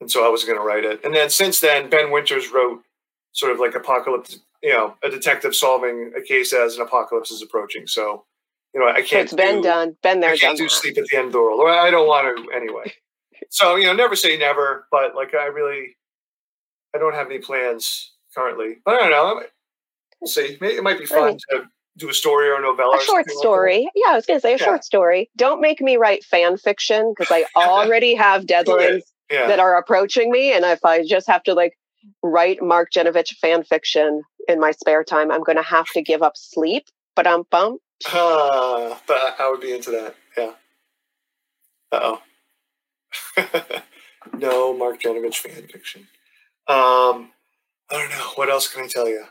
And 0.00 0.10
so 0.10 0.24
I 0.24 0.28
was 0.28 0.44
going 0.44 0.58
to 0.58 0.64
write 0.64 0.84
it. 0.84 1.04
And 1.04 1.14
then 1.14 1.30
since 1.30 1.60
then, 1.60 1.90
Ben 1.90 2.10
Winters 2.10 2.50
wrote 2.50 2.82
sort 3.32 3.52
of 3.52 3.60
like 3.60 3.74
apocalypse, 3.74 4.40
you 4.62 4.72
know, 4.72 4.96
a 5.02 5.10
detective 5.10 5.54
solving 5.54 6.12
a 6.16 6.22
case 6.22 6.52
as 6.52 6.76
an 6.76 6.82
apocalypse 6.82 7.30
is 7.30 7.42
approaching. 7.42 7.86
So, 7.86 8.24
you 8.74 8.80
know, 8.80 8.88
I 8.88 9.02
can't. 9.02 9.24
It's 9.24 9.34
been 9.34 9.56
do, 9.56 9.62
done. 9.62 9.96
Been 10.02 10.20
there. 10.20 10.30
I 10.30 10.36
can't 10.36 10.56
do 10.56 10.64
that. 10.64 10.70
sleep 10.70 10.98
at 10.98 11.04
the 11.10 11.16
end 11.16 11.26
of 11.26 11.32
the 11.32 11.40
world, 11.40 11.60
or 11.60 11.68
I 11.68 11.90
don't 11.90 12.06
want 12.06 12.36
to 12.36 12.52
anyway. 12.54 12.92
so 13.50 13.76
you 13.76 13.86
know, 13.86 13.94
never 13.94 14.14
say 14.16 14.36
never. 14.36 14.86
But 14.90 15.14
like, 15.14 15.34
I 15.34 15.46
really, 15.46 15.96
I 16.94 16.98
don't 16.98 17.14
have 17.14 17.26
any 17.26 17.38
plans 17.38 18.12
currently. 18.34 18.76
But 18.84 18.94
I 18.94 18.98
don't 19.00 19.10
know. 19.10 19.42
We'll 20.20 20.28
see. 20.28 20.56
Maybe 20.60 20.74
it 20.74 20.82
might 20.82 20.98
be 20.98 21.06
fun 21.06 21.38
to 21.50 21.64
do 21.96 22.08
a 22.08 22.14
story 22.14 22.48
or 22.48 22.56
a 22.56 22.60
novella. 22.60 22.98
A 22.98 23.04
short 23.04 23.28
story. 23.30 23.82
Like 23.82 23.92
yeah, 23.94 24.12
I 24.12 24.16
was 24.16 24.26
going 24.26 24.38
to 24.38 24.40
say 24.40 24.54
a 24.54 24.58
yeah. 24.58 24.64
short 24.64 24.84
story. 24.84 25.30
Don't 25.36 25.60
make 25.60 25.80
me 25.80 25.96
write 25.96 26.24
fan 26.24 26.56
fiction 26.56 27.12
because 27.16 27.30
I 27.32 27.44
already 27.56 28.14
have 28.14 28.44
deadlines 28.46 29.02
yeah. 29.30 29.48
that 29.48 29.58
are 29.58 29.76
approaching 29.76 30.30
me, 30.30 30.52
and 30.52 30.64
if 30.64 30.84
I 30.84 31.04
just 31.04 31.26
have 31.28 31.42
to 31.44 31.54
like 31.54 31.76
write 32.22 32.62
Mark 32.62 32.90
Genevich 32.92 33.36
fan 33.40 33.64
fiction 33.64 34.22
in 34.48 34.60
my 34.60 34.70
spare 34.70 35.02
time, 35.02 35.32
I'm 35.32 35.42
going 35.42 35.58
to 35.58 35.62
have 35.62 35.86
to 35.94 36.02
give 36.02 36.22
up 36.22 36.36
sleep. 36.36 36.84
But 37.16 37.26
I'm 37.26 37.42
bummed. 37.50 37.80
Uh, 38.06 38.96
but 39.06 39.36
I 39.38 39.50
would 39.50 39.60
be 39.60 39.72
into 39.74 39.90
that. 39.90 40.14
Yeah. 40.36 40.52
Uh 41.92 42.16
oh. 43.36 43.82
no 44.36 44.76
Mark 44.76 45.00
Genevich 45.02 45.36
fan 45.38 45.66
fiction. 45.68 46.02
Um, 46.68 47.32
I 47.90 47.98
don't 47.98 48.10
know. 48.10 48.30
What 48.36 48.50
else 48.50 48.72
can 48.72 48.84
I 48.84 48.88
tell 48.88 49.08
you? 49.08 49.24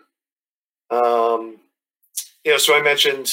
Um, 0.90 1.58
you 2.44 2.52
know, 2.52 2.58
so 2.58 2.76
I 2.76 2.82
mentioned 2.82 3.32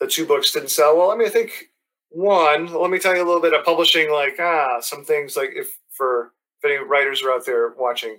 the 0.00 0.06
two 0.06 0.26
books 0.26 0.52
didn't 0.52 0.70
sell 0.70 0.96
well. 0.96 1.10
I 1.10 1.16
mean, 1.16 1.28
I 1.28 1.30
think 1.30 1.66
one. 2.10 2.72
Let 2.72 2.90
me 2.90 2.98
tell 2.98 3.14
you 3.14 3.22
a 3.24 3.26
little 3.26 3.42
bit 3.42 3.54
of 3.54 3.64
publishing. 3.64 4.12
Like 4.12 4.36
ah, 4.40 4.80
some 4.80 5.04
things 5.04 5.36
like 5.36 5.50
if 5.54 5.78
for 5.90 6.32
if 6.62 6.70
any 6.70 6.84
writers 6.84 7.22
are 7.22 7.32
out 7.32 7.46
there 7.46 7.70
watching. 7.78 8.18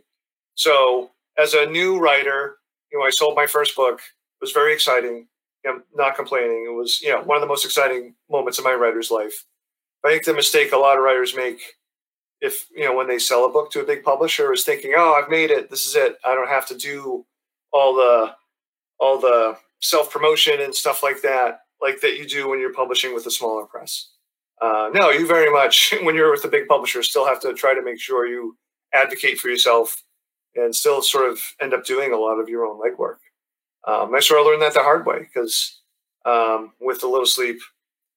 So 0.56 1.12
as 1.38 1.54
a 1.54 1.66
new 1.66 2.00
writer, 2.00 2.58
you 2.92 3.00
know, 3.00 3.06
I 3.06 3.10
sold 3.12 3.36
my 3.36 3.48
first 3.48 3.76
book. 3.76 4.00
It 4.00 4.44
was 4.44 4.52
very 4.52 4.74
exciting. 4.74 5.28
I'm 5.68 5.84
not 5.94 6.16
complaining. 6.16 6.66
It 6.68 6.74
was, 6.74 7.02
you 7.02 7.10
know, 7.10 7.22
one 7.22 7.38
of 7.38 7.42
the 7.42 7.48
most 7.48 7.66
exciting 7.66 8.16
moments 8.30 8.58
of 8.58 8.66
my 8.66 8.74
writer's 8.74 9.12
life. 9.12 9.46
I 10.04 10.10
think 10.10 10.26
the 10.26 10.34
mistake 10.34 10.72
a 10.72 10.78
lot 10.78 10.98
of 10.98 11.04
writers 11.04 11.36
make 11.36 11.62
if 12.42 12.68
you 12.76 12.84
know 12.84 12.96
when 12.96 13.08
they 13.08 13.20
sell 13.20 13.46
a 13.46 13.50
book 13.50 13.72
to 13.72 13.82
a 13.82 13.86
big 13.86 14.04
publisher 14.04 14.52
is 14.52 14.64
thinking 14.64 14.94
oh 14.98 15.14
i've 15.14 15.30
made 15.30 15.52
it 15.52 15.70
this 15.70 15.86
is 15.86 15.96
it 15.96 16.18
i 16.26 16.34
don't 16.34 16.50
have 16.50 16.68
to 16.68 16.76
do 16.76 17.26
all 17.72 17.94
the 17.96 18.34
all 19.00 19.20
the 19.20 19.56
self 19.80 20.12
promotion 20.12 20.60
and 20.60 20.76
stuff 20.76 21.04
like 21.04 21.22
that 21.22 21.62
like 21.82 22.02
that 22.02 22.18
you 22.18 22.28
do 22.28 22.50
when 22.50 22.60
you're 22.60 22.74
publishing 22.74 23.14
with 23.14 23.26
a 23.28 23.32
smaller 23.32 23.66
press 23.66 24.10
uh, 24.62 24.90
no 24.94 25.10
you 25.10 25.26
very 25.26 25.52
much 25.52 25.94
when 26.02 26.16
you're 26.16 26.32
with 26.32 26.44
a 26.44 26.50
big 26.50 26.68
publisher 26.68 27.02
still 27.04 27.26
have 27.26 27.40
to 27.40 27.54
try 27.54 27.74
to 27.74 27.84
make 27.84 28.00
sure 28.00 28.28
you 28.28 28.58
advocate 28.94 29.38
for 29.38 29.48
yourself 29.48 30.04
and 30.56 30.76
still 30.76 31.02
sort 31.02 31.30
of 31.30 31.40
end 31.62 31.74
up 31.74 31.86
doing 31.86 32.12
a 32.12 32.18
lot 32.18 32.40
of 32.40 32.50
your 32.50 32.66
own 32.66 32.80
legwork 32.82 33.18
um, 33.88 34.14
i 34.14 34.20
sort 34.20 34.40
of 34.40 34.46
learned 34.46 34.62
that 34.62 34.74
the 34.74 34.82
hard 34.82 35.06
way 35.06 35.20
because 35.20 35.80
um, 36.26 36.74
with 36.80 37.04
a 37.04 37.08
little 37.08 37.26
sleep 37.26 37.60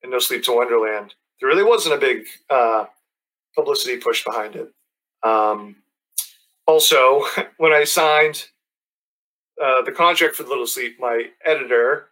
and 0.03 0.13
no 0.13 0.19
sleep 0.19 0.43
to 0.43 0.53
wonderland 0.53 1.15
there 1.41 1.49
really 1.49 1.65
wasn't 1.65 1.95
a 1.95 1.99
big 1.99 2.27
uh, 2.51 2.85
publicity 3.55 3.97
push 3.97 4.25
behind 4.25 4.57
it. 4.57 4.73
Um, 5.23 5.77
also, 6.67 7.25
when 7.59 7.73
I 7.73 7.85
signed 7.85 8.47
uh, 9.63 9.83
the 9.83 9.93
contract 9.93 10.37
for 10.37 10.43
the 10.43 10.49
Little 10.49 10.67
Sleep, 10.67 10.97
my 10.99 11.27
editor, 11.45 12.09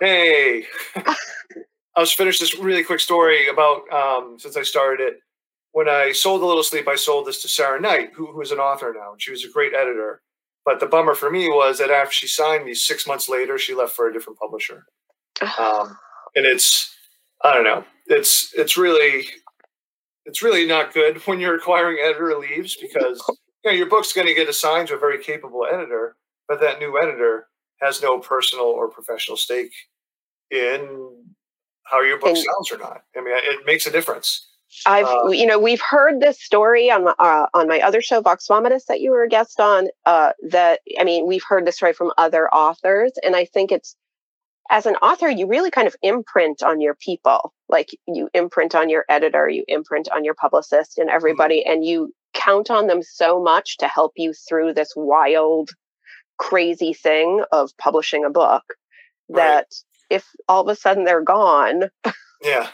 hey, 0.00 0.64
I 0.96 2.00
was 2.00 2.12
finished 2.12 2.40
this 2.40 2.56
really 2.58 2.84
quick 2.84 3.00
story 3.00 3.48
about 3.48 3.90
um, 3.92 4.38
since 4.38 4.56
I 4.56 4.62
started 4.62 5.02
it. 5.02 5.20
When 5.72 5.88
I 5.88 6.12
sold 6.12 6.42
the 6.42 6.46
Little 6.46 6.64
Sleep, 6.64 6.88
I 6.88 6.96
sold 6.96 7.26
this 7.26 7.42
to 7.42 7.48
Sarah 7.48 7.80
Knight, 7.80 8.10
who, 8.14 8.26
who 8.26 8.40
is 8.40 8.50
an 8.50 8.58
author 8.58 8.94
now, 8.96 9.12
and 9.12 9.22
she 9.22 9.30
was 9.30 9.44
a 9.44 9.50
great 9.50 9.74
editor. 9.74 10.22
But 10.64 10.80
the 10.80 10.86
bummer 10.86 11.14
for 11.14 11.30
me 11.30 11.48
was 11.48 11.78
that 11.78 11.90
after 11.90 12.12
she 12.12 12.26
signed 12.26 12.64
me, 12.64 12.74
six 12.74 13.06
months 13.06 13.28
later, 13.28 13.58
she 13.58 13.74
left 13.74 13.92
for 13.92 14.08
a 14.08 14.12
different 14.12 14.38
publisher. 14.38 14.84
Um, 15.58 15.96
and 16.36 16.44
it's, 16.44 16.94
I 17.42 17.54
don't 17.54 17.64
know, 17.64 17.84
it's 18.06 18.52
it's 18.54 18.76
really 18.76 19.26
it's 20.26 20.42
really 20.42 20.66
not 20.66 20.92
good 20.92 21.16
when 21.26 21.40
your 21.40 21.56
acquiring 21.56 21.98
editor 22.02 22.36
leaves 22.38 22.76
because 22.76 23.22
you 23.64 23.70
know, 23.70 23.76
your 23.76 23.88
book's 23.88 24.12
going 24.12 24.26
to 24.26 24.34
get 24.34 24.48
assigned 24.48 24.88
to 24.88 24.94
a 24.94 24.98
very 24.98 25.22
capable 25.22 25.66
editor, 25.70 26.16
but 26.48 26.60
that 26.60 26.78
new 26.78 26.98
editor 27.00 27.46
has 27.80 28.02
no 28.02 28.18
personal 28.18 28.66
or 28.66 28.88
professional 28.88 29.36
stake 29.36 29.72
in 30.50 31.24
how 31.84 32.02
your 32.02 32.18
book 32.18 32.36
and, 32.36 32.38
sells 32.38 32.70
or 32.70 32.78
not. 32.78 33.02
I 33.16 33.20
mean, 33.20 33.34
it 33.36 33.66
makes 33.66 33.86
a 33.86 33.90
difference. 33.90 34.49
I've, 34.86 35.06
uh, 35.06 35.30
you 35.30 35.46
know, 35.46 35.58
we've 35.58 35.80
heard 35.80 36.20
this 36.20 36.40
story 36.40 36.90
on 36.90 37.06
uh, 37.18 37.46
on 37.52 37.68
my 37.68 37.80
other 37.80 38.00
show, 38.00 38.20
Vox 38.20 38.46
Vomitus, 38.48 38.86
that 38.86 39.00
you 39.00 39.10
were 39.10 39.22
a 39.22 39.28
guest 39.28 39.60
on. 39.60 39.88
Uh, 40.06 40.32
that 40.48 40.80
I 40.98 41.04
mean, 41.04 41.26
we've 41.26 41.44
heard 41.46 41.66
this 41.66 41.76
story 41.76 41.92
from 41.92 42.12
other 42.16 42.48
authors, 42.48 43.12
and 43.24 43.34
I 43.34 43.44
think 43.44 43.72
it's 43.72 43.96
as 44.70 44.86
an 44.86 44.94
author, 44.96 45.28
you 45.28 45.46
really 45.46 45.70
kind 45.70 45.88
of 45.88 45.96
imprint 46.02 46.62
on 46.62 46.80
your 46.80 46.94
people. 46.94 47.52
Like 47.68 47.90
you 48.06 48.28
imprint 48.32 48.74
on 48.74 48.88
your 48.88 49.04
editor, 49.08 49.48
you 49.48 49.64
imprint 49.68 50.08
on 50.12 50.24
your 50.24 50.34
publicist 50.34 50.98
and 50.98 51.08
mm-hmm. 51.08 51.16
everybody, 51.16 51.60
mm-hmm. 51.60 51.72
and 51.72 51.84
you 51.84 52.14
count 52.32 52.70
on 52.70 52.86
them 52.86 53.02
so 53.02 53.42
much 53.42 53.76
to 53.78 53.88
help 53.88 54.12
you 54.16 54.32
through 54.32 54.74
this 54.74 54.92
wild, 54.94 55.70
crazy 56.38 56.92
thing 56.92 57.42
of 57.52 57.70
publishing 57.78 58.24
a 58.24 58.30
book 58.30 58.62
that 59.28 59.66
right. 59.66 59.74
if 60.08 60.26
all 60.48 60.62
of 60.62 60.68
a 60.68 60.76
sudden 60.76 61.04
they're 61.04 61.22
gone. 61.22 61.84
yeah. 62.42 62.68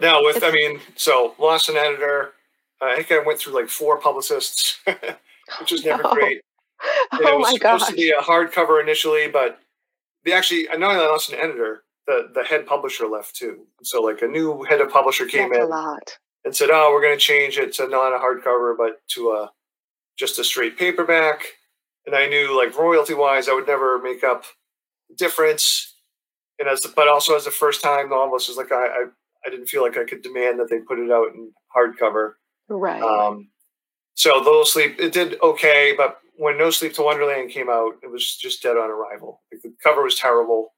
Now, 0.00 0.22
with, 0.22 0.42
I 0.42 0.50
mean, 0.50 0.80
so 0.94 1.34
lost 1.38 1.68
an 1.68 1.76
editor. 1.76 2.32
I 2.82 2.96
think 2.96 3.12
I 3.12 3.24
went 3.24 3.38
through 3.38 3.54
like 3.54 3.68
four 3.68 3.98
publicists, 3.98 4.78
which 5.60 5.72
is 5.72 5.84
never 5.84 6.06
oh. 6.06 6.14
great. 6.14 6.42
oh 7.12 7.18
it 7.18 7.38
was 7.38 7.48
my 7.48 7.52
supposed 7.54 7.88
to 7.88 7.94
be 7.94 8.10
a 8.10 8.22
hardcover 8.22 8.82
initially, 8.82 9.28
but 9.28 9.58
they 10.24 10.32
actually 10.32 10.64
not 10.76 10.96
only 10.96 11.06
lost 11.06 11.32
an 11.32 11.38
editor, 11.38 11.84
the 12.06 12.30
the 12.34 12.44
head 12.44 12.66
publisher 12.66 13.06
left 13.06 13.34
too. 13.34 13.66
So 13.82 14.02
like 14.02 14.22
a 14.22 14.26
new 14.26 14.62
head 14.64 14.80
of 14.80 14.90
publisher 14.90 15.26
came 15.26 15.50
That's 15.50 15.64
in 15.64 15.64
a 15.64 15.68
lot. 15.68 16.18
and 16.44 16.54
said, 16.54 16.68
"Oh, 16.70 16.90
we're 16.92 17.02
going 17.02 17.16
to 17.16 17.20
change 17.20 17.58
it 17.58 17.72
to 17.74 17.88
not 17.88 18.14
a 18.14 18.18
hardcover, 18.18 18.76
but 18.76 19.00
to 19.12 19.30
a 19.30 19.50
just 20.18 20.38
a 20.38 20.44
straight 20.44 20.76
paperback." 20.76 21.44
And 22.06 22.14
I 22.14 22.26
knew 22.26 22.56
like 22.56 22.76
royalty 22.78 23.14
wise, 23.14 23.48
I 23.48 23.54
would 23.54 23.66
never 23.66 23.98
make 24.00 24.22
up 24.22 24.44
the 25.08 25.16
difference. 25.16 25.94
And 26.58 26.68
as 26.68 26.80
the, 26.80 26.92
but 26.94 27.08
also 27.08 27.36
as 27.36 27.44
the 27.44 27.50
first 27.50 27.82
time 27.82 28.10
novelist 28.10 28.48
was 28.48 28.56
like 28.56 28.72
I, 28.72 28.86
I 28.86 29.04
I 29.46 29.50
didn't 29.50 29.66
feel 29.66 29.82
like 29.82 29.96
I 29.96 30.04
could 30.04 30.22
demand 30.22 30.58
that 30.58 30.68
they 30.70 30.78
put 30.78 30.98
it 30.98 31.10
out 31.10 31.28
in 31.34 31.52
hardcover. 31.74 32.32
Right. 32.68 33.02
Um, 33.02 33.48
so 34.14 34.36
Little 34.38 34.64
Sleep, 34.64 34.98
it 34.98 35.12
did 35.12 35.40
okay, 35.42 35.94
but 35.96 36.18
when 36.36 36.58
No 36.58 36.70
Sleep 36.70 36.94
to 36.94 37.02
Wonderland 37.02 37.50
came 37.50 37.68
out, 37.70 37.94
it 38.02 38.10
was 38.10 38.36
just 38.36 38.62
dead 38.62 38.76
on 38.76 38.90
arrival. 38.90 39.42
Like 39.52 39.62
the 39.62 39.72
cover 39.82 40.02
was 40.02 40.16
terrible. 40.16 40.74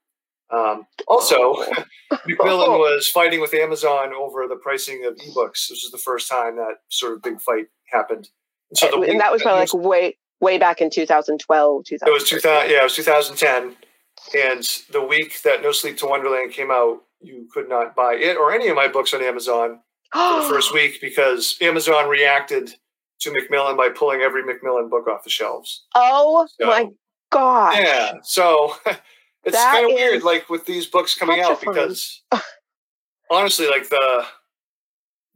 Um, 0.51 0.85
also, 1.07 1.35
oh. 1.41 1.83
Macmillan 2.27 2.71
was 2.79 3.09
fighting 3.09 3.39
with 3.39 3.53
Amazon 3.53 4.13
over 4.13 4.47
the 4.47 4.55
pricing 4.55 5.05
of 5.05 5.15
ebooks. 5.15 5.67
This 5.69 5.83
was 5.83 5.91
the 5.91 5.99
first 5.99 6.29
time 6.29 6.57
that 6.57 6.75
sort 6.89 7.13
of 7.13 7.21
big 7.21 7.39
fight 7.41 7.65
happened. 7.91 8.29
And, 8.71 8.77
so 8.77 9.03
and 9.03 9.19
that 9.19 9.31
was 9.31 9.41
probably 9.41 9.61
like 9.61 9.73
way 9.73 10.17
way 10.41 10.57
back 10.57 10.81
in 10.81 10.89
2012. 10.89 11.85
2000. 11.85 12.07
It 12.07 12.11
was 12.11 12.29
2000. 12.29 12.69
Yeah, 12.69 12.79
it 12.79 12.83
was 12.83 12.95
2010. 12.95 13.75
And 14.35 14.63
the 14.91 15.01
week 15.01 15.41
that 15.43 15.61
No 15.61 15.71
Sleep 15.71 15.97
to 15.97 16.05
Wonderland 16.05 16.51
came 16.51 16.71
out, 16.71 17.01
you 17.21 17.47
could 17.51 17.67
not 17.67 17.95
buy 17.95 18.13
it 18.13 18.37
or 18.37 18.51
any 18.51 18.67
of 18.67 18.75
my 18.75 18.87
books 18.87 19.13
on 19.13 19.21
Amazon 19.21 19.79
for 20.13 20.41
the 20.41 20.47
first 20.49 20.73
week 20.73 20.99
because 21.01 21.57
Amazon 21.61 22.07
reacted 22.07 22.73
to 23.21 23.31
Macmillan 23.31 23.75
by 23.75 23.89
pulling 23.89 24.21
every 24.21 24.43
Macmillan 24.43 24.89
book 24.89 25.07
off 25.07 25.23
the 25.23 25.29
shelves. 25.29 25.85
Oh 25.95 26.47
so, 26.59 26.67
my 26.67 26.87
god! 27.31 27.77
Yeah, 27.77 28.13
so 28.23 28.75
it's 29.43 29.57
kind 29.57 29.85
of 29.85 29.91
weird, 29.93 30.23
like 30.23 30.49
with 30.49 30.65
these 30.65 30.85
books 30.85 31.15
coming 31.15 31.41
out, 31.41 31.59
because 31.59 32.21
honestly, 33.31 33.67
like 33.67 33.89
the 33.89 34.25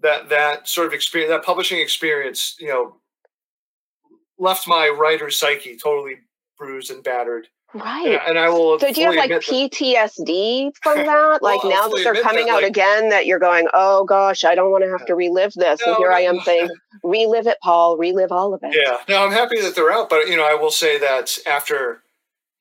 that 0.01 0.29
that 0.29 0.67
sort 0.67 0.87
of 0.87 0.93
experience, 0.93 1.31
that 1.31 1.43
publishing 1.43 1.79
experience, 1.79 2.55
you 2.59 2.67
know, 2.67 2.97
left 4.37 4.67
my 4.67 4.87
writer's 4.87 5.37
psyche 5.37 5.77
totally 5.81 6.15
bruised 6.57 6.91
and 6.91 7.03
battered. 7.03 7.47
Right. 7.73 8.07
And, 8.07 8.21
and 8.29 8.39
I 8.39 8.49
will. 8.49 8.79
So 8.79 8.91
do 8.91 9.01
you 9.01 9.07
have 9.07 9.15
like 9.15 9.31
PTSD 9.31 10.71
from 10.81 10.97
that? 11.05 11.41
Like 11.41 11.63
Well, 11.63 11.71
now 11.71 11.87
that 11.87 12.01
they're 12.03 12.21
coming 12.21 12.45
that, 12.47 12.53
out 12.53 12.61
like- 12.61 12.69
again, 12.69 13.09
that 13.09 13.25
you're 13.25 13.39
going, 13.39 13.67
oh 13.73 14.05
gosh, 14.05 14.43
I 14.43 14.55
don't 14.55 14.71
want 14.71 14.83
to 14.83 14.89
have 14.91 15.05
to 15.07 15.15
relive 15.15 15.53
this. 15.53 15.81
No, 15.85 15.93
and 15.93 15.97
here 15.97 16.11
I 16.11 16.21
am 16.21 16.37
no. 16.37 16.43
saying, 16.43 16.69
relive 17.03 17.47
it, 17.47 17.57
Paul, 17.63 17.97
relive 17.97 18.31
all 18.31 18.53
of 18.53 18.61
it. 18.63 18.75
Yeah, 18.79 18.97
no, 19.09 19.25
I'm 19.25 19.31
happy 19.31 19.59
that 19.61 19.75
they're 19.75 19.91
out, 19.91 20.09
but 20.09 20.27
you 20.27 20.37
know, 20.37 20.45
I 20.45 20.53
will 20.55 20.71
say 20.71 20.99
that 20.99 21.37
after, 21.47 22.03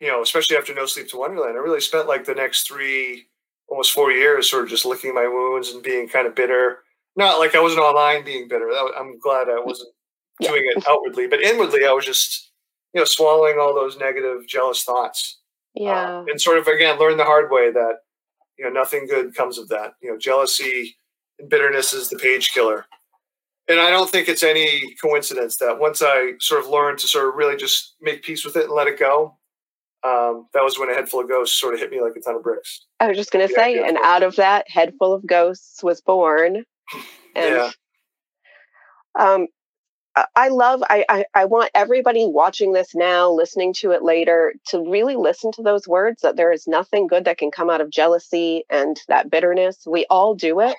you 0.01 0.09
know, 0.09 0.23
especially 0.23 0.57
after 0.57 0.75
No 0.75 0.87
Sleep 0.87 1.09
to 1.09 1.19
Wonderland, 1.19 1.57
I 1.57 1.61
really 1.61 1.81
spent 1.81 2.09
like 2.09 2.25
the 2.25 2.35
next 2.35 2.67
three, 2.67 3.27
almost 3.69 3.93
four 3.93 4.11
years, 4.13 4.51
sort 4.51 4.65
of 4.65 4.71
just 4.71 4.85
licking 4.87 5.15
my 5.15 5.27
wounds 5.27 5.71
and 5.71 5.83
being 5.83 6.09
kind 6.09 6.27
of 6.27 6.35
bitter. 6.35 6.79
Not 7.17 7.39
like 7.39 7.55
I 7.55 7.61
wasn't 7.61 7.83
online 7.83 8.25
being 8.25 8.49
bitter. 8.49 8.67
Was, 8.67 8.93
I'm 8.99 9.19
glad 9.19 9.49
I 9.51 9.61
wasn't 9.63 9.91
Yeah. 10.41 10.49
doing 10.51 10.63
it 10.75 10.85
outwardly, 10.89 11.27
but 11.27 11.43
inwardly, 11.43 11.85
I 11.85 11.93
was 11.93 12.07
just, 12.07 12.51
you 12.95 13.01
know, 13.01 13.05
swallowing 13.05 13.59
all 13.59 13.75
those 13.75 13.97
negative, 13.99 14.47
jealous 14.47 14.83
thoughts. 14.85 15.39
Yeah. 15.75 16.19
Um, 16.19 16.29
and 16.29 16.41
sort 16.41 16.59
of 16.59 16.67
again 16.67 16.99
learn 16.99 17.17
the 17.17 17.25
hard 17.25 17.51
way 17.51 17.71
that 17.73 17.95
you 18.59 18.65
know 18.65 18.71
nothing 18.71 19.07
good 19.07 19.35
comes 19.35 19.59
of 19.59 19.69
that. 19.69 19.95
You 20.03 20.11
know, 20.13 20.19
jealousy 20.19 20.97
and 21.39 21.49
bitterness 21.49 21.93
is 21.93 22.09
the 22.11 22.19
page 22.19 22.53
killer. 22.53 22.85
And 23.69 23.81
I 23.81 23.91
don't 23.91 24.11
think 24.11 24.29
it's 24.29 24.43
any 24.43 24.95
coincidence 25.01 25.57
that 25.57 25.79
once 25.79 26.03
I 26.03 26.33
sort 26.41 26.63
of 26.65 26.69
learned 26.69 26.99
to 26.99 27.07
sort 27.07 27.29
of 27.29 27.37
really 27.37 27.57
just 27.57 27.95
make 28.01 28.23
peace 28.25 28.45
with 28.45 28.57
it 28.57 28.65
and 28.65 28.73
let 28.73 28.89
it 28.89 28.99
go, 28.99 29.39
um, 30.03 30.49
that 30.53 30.65
was 30.65 30.79
when 30.81 30.91
a 30.91 30.95
head 30.95 31.09
full 31.09 31.21
of 31.21 31.29
ghosts 31.29 31.59
sort 31.59 31.73
of 31.73 31.81
hit 31.81 31.91
me 31.91 32.01
like 32.03 32.17
a 32.17 32.21
ton 32.21 32.35
of 32.35 32.43
bricks. 32.43 32.85
I 32.99 33.07
was 33.07 33.17
just 33.17 33.31
going 33.31 33.47
to 33.47 33.53
Yeah, 33.55 33.63
say, 33.63 33.77
yeah. 33.77 33.87
and 33.87 33.97
out 33.99 34.25
of 34.25 34.35
that, 34.37 34.69
Head 34.69 34.95
Full 34.99 35.13
of 35.15 35.25
Ghosts 35.27 35.83
was 35.83 36.01
born. 36.01 36.65
And 37.37 37.55
Yeah. 37.55 37.71
um, 39.19 39.47
I- 40.15 40.49
love, 40.49 40.83
I, 40.89 41.05
I, 41.09 41.25
I 41.35 41.45
want 41.47 41.71
everybody 41.75 42.27
watching 42.27 42.73
this 42.73 42.95
now, 42.95 43.31
listening 43.31 43.73
to 43.81 43.93
it 43.93 44.03
later, 44.03 44.55
to 44.69 44.91
really 44.91 45.17
listen 45.17 45.53
to 45.53 45.63
those 45.63 45.89
words 45.89 46.23
that 46.23 46.37
there 46.37 46.53
is 46.53 46.67
nothing 46.67 47.07
good 47.07 47.25
that 47.25 47.39
can 47.39 47.51
come 47.51 47.71
out 47.71 47.81
of 47.81 47.91
jealousy 47.91 48.65
and 48.71 49.01
that 49.09 49.31
bitterness. 49.31 49.79
We 49.87 50.07
all 50.11 50.35
do 50.35 50.61
it, 50.61 50.77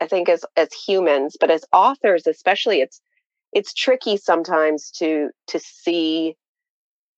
I 0.00 0.06
think, 0.06 0.28
as, 0.28 0.44
as 0.56 0.72
humans, 0.72 1.36
but 1.40 1.50
as 1.50 1.64
authors, 1.72 2.26
especially, 2.26 2.80
it's, 2.80 3.00
it's 3.52 3.72
tricky 3.72 4.16
sometimes 4.18 4.90
to, 4.98 5.30
to 5.48 5.58
see 5.60 6.36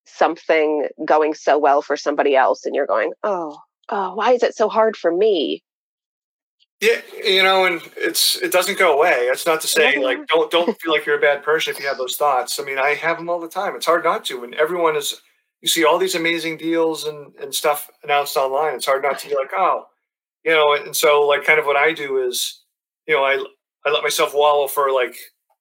something 0.06 0.88
going 1.04 1.34
so 1.34 1.58
well 1.58 1.82
for 1.82 1.96
somebody 1.96 2.36
else 2.36 2.66
and 2.66 2.74
you're 2.74 2.86
going, 2.86 3.12
oh, 3.24 3.58
oh, 3.88 4.14
why 4.14 4.32
is 4.32 4.42
it 4.42 4.56
so 4.56 4.68
hard 4.68 4.96
for 4.96 5.14
me? 5.14 5.62
Yeah, 6.80 7.00
you 7.22 7.42
know, 7.42 7.66
and 7.66 7.82
it's 7.96 8.36
it 8.40 8.52
doesn't 8.52 8.78
go 8.78 8.94
away. 8.96 9.26
That's 9.28 9.44
not 9.44 9.60
to 9.62 9.66
say 9.68 9.98
like 10.02 10.26
don't 10.28 10.50
don't 10.50 10.80
feel 10.80 10.92
like 10.92 11.04
you're 11.04 11.18
a 11.18 11.20
bad 11.20 11.42
person 11.42 11.72
if 11.74 11.78
you 11.80 11.86
have 11.86 11.98
those 11.98 12.16
thoughts. 12.16 12.58
I 12.58 12.64
mean, 12.64 12.78
I 12.78 12.94
have 12.94 13.18
them 13.18 13.28
all 13.28 13.38
the 13.40 13.48
time. 13.48 13.76
It's 13.76 13.84
hard 13.84 14.02
not 14.04 14.24
to. 14.26 14.44
And 14.44 14.54
everyone 14.54 14.96
is 14.96 15.20
you 15.60 15.68
see 15.68 15.84
all 15.84 15.98
these 15.98 16.14
amazing 16.14 16.56
deals 16.56 17.04
and 17.04 17.34
and 17.36 17.54
stuff 17.54 17.90
announced 18.02 18.36
online. 18.38 18.74
It's 18.76 18.86
hard 18.86 19.02
not 19.02 19.18
to 19.18 19.28
be 19.28 19.34
like, 19.34 19.50
oh, 19.54 19.84
you 20.44 20.52
know. 20.52 20.74
And 20.74 20.96
so 20.96 21.26
like 21.26 21.44
kind 21.44 21.60
of 21.60 21.66
what 21.66 21.76
I 21.76 21.92
do 21.92 22.18
is, 22.18 22.62
you 23.06 23.14
know, 23.14 23.24
I 23.24 23.44
I 23.86 23.90
let 23.90 24.02
myself 24.04 24.34
wallow 24.34 24.68
for 24.68 24.92
like 24.92 25.16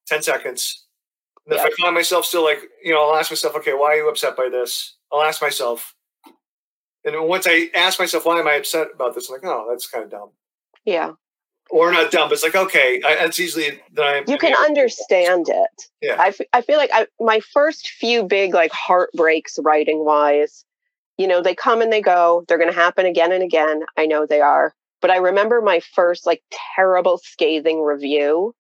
ten 0.08 0.22
seconds. 0.24 0.86
And 1.46 1.56
if 1.56 1.62
Yeah. 1.62 1.68
I 1.68 1.84
find 1.84 1.96
myself 1.96 2.26
still 2.26 2.44
like, 2.46 2.62
you 2.84 2.94
know, 2.94 3.10
I'll 3.10 3.18
ask 3.20 3.32
myself, 3.32 3.56
okay, 3.58 3.74
why 3.74 3.94
are 3.94 3.98
you 3.98 4.10
upset 4.10 4.38
by 4.38 4.50
this? 4.50 4.98
I'll 5.12 5.24
ask 5.24 5.42
myself. 5.42 5.96
And 7.06 7.28
once 7.28 7.48
I 7.48 7.70
ask 7.76 8.00
myself, 8.00 8.26
why 8.26 8.40
am 8.40 8.48
I 8.48 8.56
upset 8.56 8.90
about 8.94 9.16
this? 9.16 9.30
I'm 9.30 9.34
like, 9.36 9.46
oh, 9.46 9.68
that's 9.70 9.88
kind 9.90 10.04
of 10.04 10.12
dumb 10.12 10.32
Yeah. 10.86 11.12
or 11.70 11.92
not 11.92 12.12
dumb. 12.12 12.32
It's 12.32 12.44
like 12.44 12.56
okay, 12.56 13.02
I, 13.06 13.26
it's 13.26 13.40
easily 13.40 13.82
that 13.94 14.04
I 14.04 14.24
You 14.28 14.38
can 14.38 14.56
understand 14.56 15.48
it. 15.50 15.84
Yeah. 16.02 16.16
I, 16.20 16.28
f- 16.30 16.48
I 16.54 16.62
feel 16.62 16.78
like 16.78 16.90
I, 16.94 17.08
my 17.20 17.40
first 17.40 17.90
few 17.90 18.24
big 18.24 18.54
like 18.54 18.72
heartbreaks 18.72 19.60
writing 19.62 20.04
wise, 20.06 20.66
you 21.18 21.28
know, 21.28 21.42
they 21.42 21.56
come 21.56 21.82
and 21.82 21.92
they 21.92 22.02
go. 22.02 22.46
They're 22.48 22.58
going 22.58 22.72
to 22.72 22.76
happen 22.76 23.06
again 23.06 23.32
and 23.32 23.44
again. 23.44 23.84
I 23.98 24.06
know 24.06 24.26
they 24.26 24.42
are. 24.42 24.74
But 25.02 25.12
I 25.12 25.18
remember 25.18 25.62
my 25.62 25.80
first 25.80 26.26
like 26.26 26.42
terrible 26.76 27.20
scathing 27.24 27.82
review. 27.82 28.54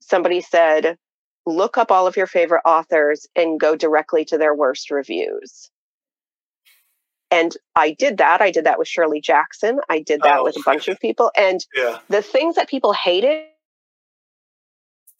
Somebody 0.00 0.40
said, 0.40 0.96
look 1.46 1.78
up 1.78 1.90
all 1.90 2.06
of 2.06 2.16
your 2.16 2.26
favorite 2.26 2.62
authors 2.64 3.26
and 3.36 3.60
go 3.60 3.76
directly 3.76 4.24
to 4.26 4.38
their 4.38 4.54
worst 4.54 4.90
reviews. 4.90 5.70
And 7.30 7.56
I 7.76 7.92
did 7.92 8.18
that. 8.18 8.40
I 8.40 8.50
did 8.50 8.64
that 8.64 8.78
with 8.78 8.88
Shirley 8.88 9.20
Jackson. 9.20 9.80
I 9.88 10.00
did 10.00 10.20
that 10.22 10.40
Oh. 10.40 10.44
with 10.44 10.56
a 10.56 10.62
bunch 10.64 10.88
of 10.88 10.98
people. 11.00 11.30
And 11.36 11.64
Yeah. 11.74 11.98
the 12.08 12.22
things 12.22 12.56
that 12.56 12.68
people 12.68 12.92
hated 12.92 13.46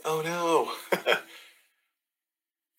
Oh 0.05 0.23
no. 0.23 0.73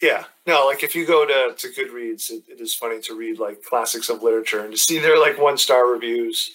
yeah. 0.01 0.25
No, 0.47 0.65
like 0.65 0.83
if 0.83 0.95
you 0.95 1.05
go 1.05 1.25
to 1.25 1.55
to 1.55 1.67
Goodreads, 1.69 2.31
it, 2.31 2.43
it 2.49 2.59
is 2.61 2.73
funny 2.73 2.99
to 3.01 3.15
read 3.15 3.39
like 3.39 3.63
classics 3.63 4.09
of 4.09 4.23
literature 4.23 4.59
and 4.61 4.71
to 4.73 4.77
see 4.77 4.97
their 4.99 5.19
like 5.19 5.37
one 5.37 5.57
star 5.57 5.85
reviews. 5.87 6.49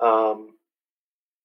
Um, 0.00 0.56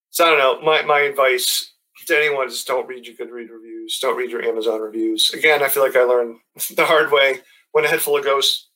so 0.10 0.26
I 0.26 0.30
don't 0.32 0.40
know. 0.40 0.62
My 0.66 0.82
my 0.82 1.02
advice 1.02 1.72
to 2.08 2.18
anyone 2.18 2.48
is 2.48 2.64
don't 2.64 2.88
read 2.88 3.06
your 3.06 3.16
Goodread 3.16 3.50
reviews. 3.52 4.00
Don't 4.00 4.18
read 4.18 4.32
your 4.32 4.44
Amazon 4.44 4.82
reviews. 4.82 5.32
Again, 5.34 5.62
I 5.62 5.68
feel 5.68 5.84
like 5.84 5.96
I 5.96 6.04
learned 6.04 6.38
the 6.76 6.86
hard 6.86 7.12
way 7.12 7.42
when 7.74 7.86
a 7.86 7.88
head 7.88 8.02
full 8.02 8.18
of 8.18 8.24
ghosts 8.24 8.67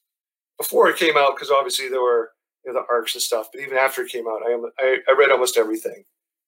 before 0.62 0.90
it 0.90 0.98
came 0.98 1.18
out 1.18 1.36
because 1.36 1.50
obviously 1.50 1.90
there 1.90 2.02
were 2.02 2.32
you 2.66 2.72
know, 2.72 2.80
the 2.80 2.86
arcs 2.90 3.16
and 3.16 3.22
stuff. 3.22 3.50
But 3.52 3.62
even 3.62 3.78
after 3.78 4.02
it 4.04 4.12
came 4.12 4.28
out, 4.28 4.42
I, 4.46 4.58
I 4.80 4.98
I 5.08 5.16
read 5.18 5.32
almost 5.32 5.58
everything. 5.58 6.04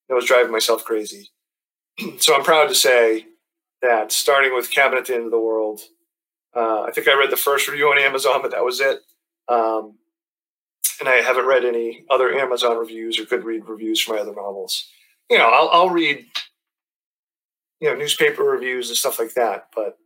I 0.10 0.14
was 0.14 0.26
driving 0.26 0.52
myself 0.52 0.84
crazy. 0.84 1.32
so 2.20 2.36
I'm 2.36 2.44
proud 2.44 2.70
to 2.70 2.76
say 2.76 3.26
that 3.82 4.12
starting 4.12 4.54
with 4.54 4.72
Cabin 4.72 4.98
at 4.98 5.06
the 5.06 5.16
End 5.16 5.26
of 5.26 5.32
the 5.32 5.40
World, 5.40 5.82
uh, 6.56 6.84
I 6.84 6.92
think 6.92 7.08
I 7.08 7.18
read 7.18 7.32
the 7.32 7.38
first 7.38 7.68
review 7.68 7.88
on 7.88 8.00
Amazon, 8.00 8.42
but 8.42 8.52
that 8.52 8.64
was 8.64 8.80
it. 8.80 9.00
Um, 9.48 9.98
and 11.00 11.10
I 11.10 11.16
haven't 11.16 11.48
read 11.48 11.66
any 11.66 12.06
other 12.10 12.34
Amazon 12.34 12.78
reviews 12.78 13.20
or 13.20 13.24
Goodread 13.24 13.68
reviews 13.68 14.00
for 14.00 14.14
my 14.14 14.22
other 14.22 14.36
novels. 14.36 14.88
You 15.30 15.38
know, 15.38 15.50
I'll, 15.50 15.70
I'll 15.70 15.90
read, 15.90 16.26
you 17.80 17.90
know, 17.90 17.96
newspaper 17.96 18.44
reviews 18.44 18.90
and 18.90 18.98
stuff 18.98 19.20
like 19.20 19.34
that, 19.34 19.68
but 19.76 19.98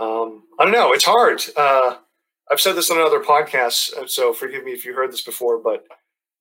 um, 0.00 0.44
I 0.58 0.64
don't 0.64 0.72
know. 0.72 0.92
It's 0.92 1.04
hard. 1.04 1.42
Uh, 1.56 1.96
I've 2.50 2.60
said 2.60 2.76
this 2.76 2.90
on 2.90 2.98
other 2.98 3.20
podcasts, 3.20 4.08
so 4.08 4.32
forgive 4.32 4.64
me 4.64 4.72
if 4.72 4.84
you 4.84 4.94
heard 4.94 5.12
this 5.12 5.22
before, 5.22 5.58
but 5.58 5.84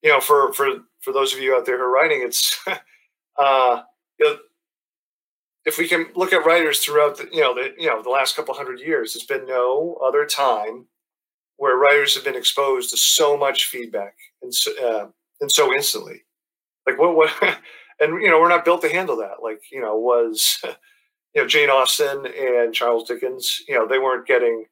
you 0.04 0.12
know, 0.12 0.22
for 0.22 0.54
for 0.54 0.68
for 1.02 1.12
those 1.12 1.34
of 1.34 1.40
you 1.40 1.56
out 1.56 1.66
there 1.66 1.78
who 1.78 1.84
are 1.84 1.92
writing, 1.92 2.22
it's 2.24 2.60
uh, 3.40 3.82
you 4.20 4.26
know, 4.26 4.38
if 5.66 5.80
we 5.80 5.88
can 5.88 6.06
look 6.16 6.32
at 6.32 6.46
writers 6.46 6.80
throughout 6.80 7.18
the 7.18 7.28
you 7.32 7.42
know 7.42 7.56
the 7.56 7.74
you 7.78 7.88
know 7.88 8.02
the 8.04 8.10
last 8.10 8.36
couple 8.36 8.54
hundred 8.54 8.80
years, 8.80 9.14
there's 9.14 9.26
been 9.26 9.48
no 9.48 9.98
other 10.06 10.26
time 10.26 10.86
where 11.58 11.78
writers 11.78 12.16
have 12.16 12.24
been 12.24 12.36
exposed 12.36 12.90
to 12.92 12.98
so 12.98 13.38
much 13.38 13.66
feedback 13.66 14.16
and 14.42 14.54
so, 14.54 14.72
uh, 14.86 15.08
and 15.42 15.52
so 15.52 15.74
instantly. 15.74 16.24
Like 16.86 17.00
what 17.00 17.16
what 17.16 17.32
and 18.00 18.22
you 18.22 18.30
know 18.30 18.40
we're 18.40 18.50
not 18.50 18.66
built 18.66 18.82
to 18.82 18.90
handle 18.90 19.18
that. 19.18 19.42
Like 19.42 19.62
you 19.72 19.82
know 19.82 19.98
was 19.98 20.60
you 21.34 21.42
know 21.42 21.48
Jane 21.48 21.70
Austen 21.70 22.28
and 22.28 22.74
Charles 22.74 23.08
Dickens. 23.08 23.62
You 23.68 23.76
know 23.76 23.88
they 23.88 24.00
weren't 24.00 24.28
getting 24.28 24.66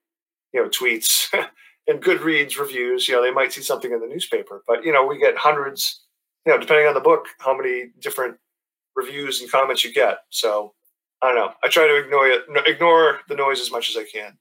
you 0.54 0.62
know 0.62 0.70
tweets 0.70 1.28
and 1.88 2.02
Goodreads 2.02 2.58
reviews. 2.60 3.08
You 3.08 3.16
know 3.16 3.22
they 3.24 3.32
might 3.32 3.54
see 3.54 3.62
something 3.62 3.92
in 3.92 4.00
the 4.00 4.08
newspaper, 4.08 4.64
but 4.68 4.84
you 4.84 4.92
know 4.94 5.06
we 5.06 5.18
get 5.20 5.38
hundreds. 5.38 6.02
You 6.46 6.52
know 6.54 6.60
depending 6.60 6.88
on 6.88 6.94
the 6.94 7.00
book, 7.02 7.28
how 7.40 7.56
many 7.56 7.92
different 8.00 8.38
reviews 8.96 9.42
and 9.42 9.50
comments 9.52 9.84
you 9.84 9.94
get. 9.94 10.20
So 10.30 10.74
I 11.22 11.28
don't 11.28 11.36
know. 11.38 11.54
I 11.64 11.70
try 11.70 11.88
to 11.88 11.96
ignore 11.98 12.28
it, 12.28 12.44
ignore 12.68 13.20
the 13.30 13.36
noise 13.36 13.60
as 13.62 13.72
much 13.72 13.90
as 13.90 13.98
I 13.98 14.04
can. 14.04 14.38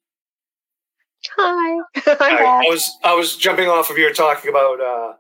Hi. 1.37 1.79
I. 2.07 2.64
I 2.66 2.70
was 2.70 2.90
I 3.05 3.14
was 3.14 3.37
jumping 3.37 3.68
off 3.68 3.90
of 3.90 3.98
your 3.98 4.12
talking 4.12 4.51
about 4.51 4.81
uh, 4.81 5.12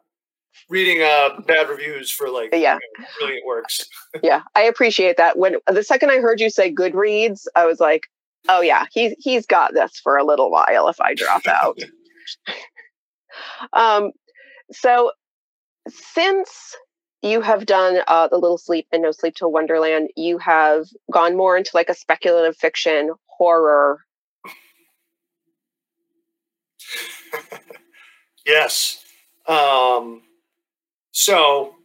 reading 0.68 1.02
uh, 1.02 1.40
bad 1.46 1.68
reviews 1.68 2.10
for 2.10 2.28
like 2.28 2.50
Yeah. 2.52 2.78
you 2.96 3.02
know, 3.02 3.06
brilliant 3.20 3.46
works. 3.46 3.86
yeah, 4.22 4.42
I 4.54 4.62
appreciate 4.62 5.16
that. 5.16 5.38
When 5.38 5.56
the 5.68 5.82
second 5.84 6.10
I 6.10 6.18
heard 6.18 6.40
you 6.40 6.50
say 6.50 6.72
Goodreads, 6.74 7.46
I 7.54 7.64
was 7.66 7.78
like, 7.80 8.08
"Oh 8.48 8.60
yeah, 8.60 8.86
he's 8.92 9.14
he's 9.18 9.46
got 9.46 9.74
this 9.74 9.98
for 10.02 10.16
a 10.16 10.24
little 10.24 10.50
while 10.50 10.88
if 10.88 11.00
I 11.00 11.14
drop 11.14 11.46
out." 11.46 11.78
um, 13.72 14.12
so 14.72 15.12
since 15.88 16.76
you 17.22 17.40
have 17.40 17.66
done 17.66 17.98
uh, 18.08 18.28
the 18.28 18.36
Little 18.36 18.58
Sleep 18.58 18.86
and 18.92 19.02
No 19.02 19.12
Sleep 19.12 19.34
Till 19.34 19.52
Wonderland, 19.52 20.10
you 20.16 20.38
have 20.38 20.86
gone 21.12 21.36
more 21.36 21.56
into 21.56 21.70
like 21.74 21.88
a 21.88 21.94
speculative 21.94 22.56
fiction 22.56 23.12
horror. 23.26 24.00
yes. 28.46 29.04
Um, 29.46 30.22
so 31.12 31.76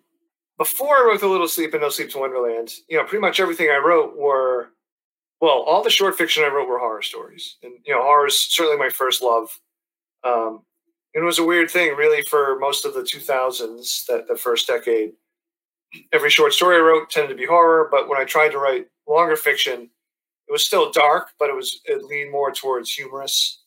before 0.58 0.96
I 0.96 1.06
wrote 1.06 1.20
The 1.22 1.28
Little 1.28 1.48
Sleep 1.48 1.74
and 1.74 1.82
No 1.82 1.90
Sleep 1.90 2.10
to 2.12 2.18
Wonderland, 2.18 2.74
you 2.90 2.98
know, 2.98 3.04
pretty 3.04 3.22
much 3.22 3.40
everything 3.40 3.70
I 3.70 3.78
wrote 3.78 4.18
were 4.18 4.70
well, 5.42 5.64
all 5.68 5.84
the 5.84 5.90
short 5.90 6.18
fiction 6.18 6.44
I 6.44 6.48
wrote 6.48 6.68
were 6.68 6.80
horror 6.80 7.02
stories, 7.02 7.58
and 7.64 7.74
you 7.86 7.94
know, 7.94 8.02
horror 8.02 8.28
is 8.28 8.40
certainly 8.40 8.78
my 8.78 8.90
first 8.90 9.22
love. 9.22 9.50
Um, 10.24 10.64
and 11.14 11.24
it 11.24 11.26
was 11.26 11.40
a 11.40 11.46
weird 11.46 11.72
thing, 11.72 11.96
really, 11.96 12.22
for 12.24 12.58
most 12.60 12.86
of 12.86 12.94
the 12.94 13.02
2000s, 13.02 14.06
that 14.08 14.28
the 14.28 14.36
first 14.36 14.68
decade. 14.68 15.14
Every 16.12 16.30
short 16.30 16.54
story 16.54 16.76
I 16.78 16.80
wrote 16.80 17.10
tended 17.10 17.30
to 17.30 17.36
be 17.36 17.46
horror, 17.46 17.88
but 17.90 18.10
when 18.10 18.20
I 18.20 18.26
tried 18.26 18.50
to 18.50 18.60
write 18.60 18.88
longer 19.08 19.38
fiction, 19.38 19.90
it 20.48 20.52
was 20.52 20.66
still 20.66 20.92
dark, 20.92 21.30
but 21.40 21.50
it 21.50 21.56
was 21.56 21.82
it 21.86 22.04
leaned 22.04 22.32
more 22.32 22.52
towards 22.52 22.92
humorous. 22.92 23.62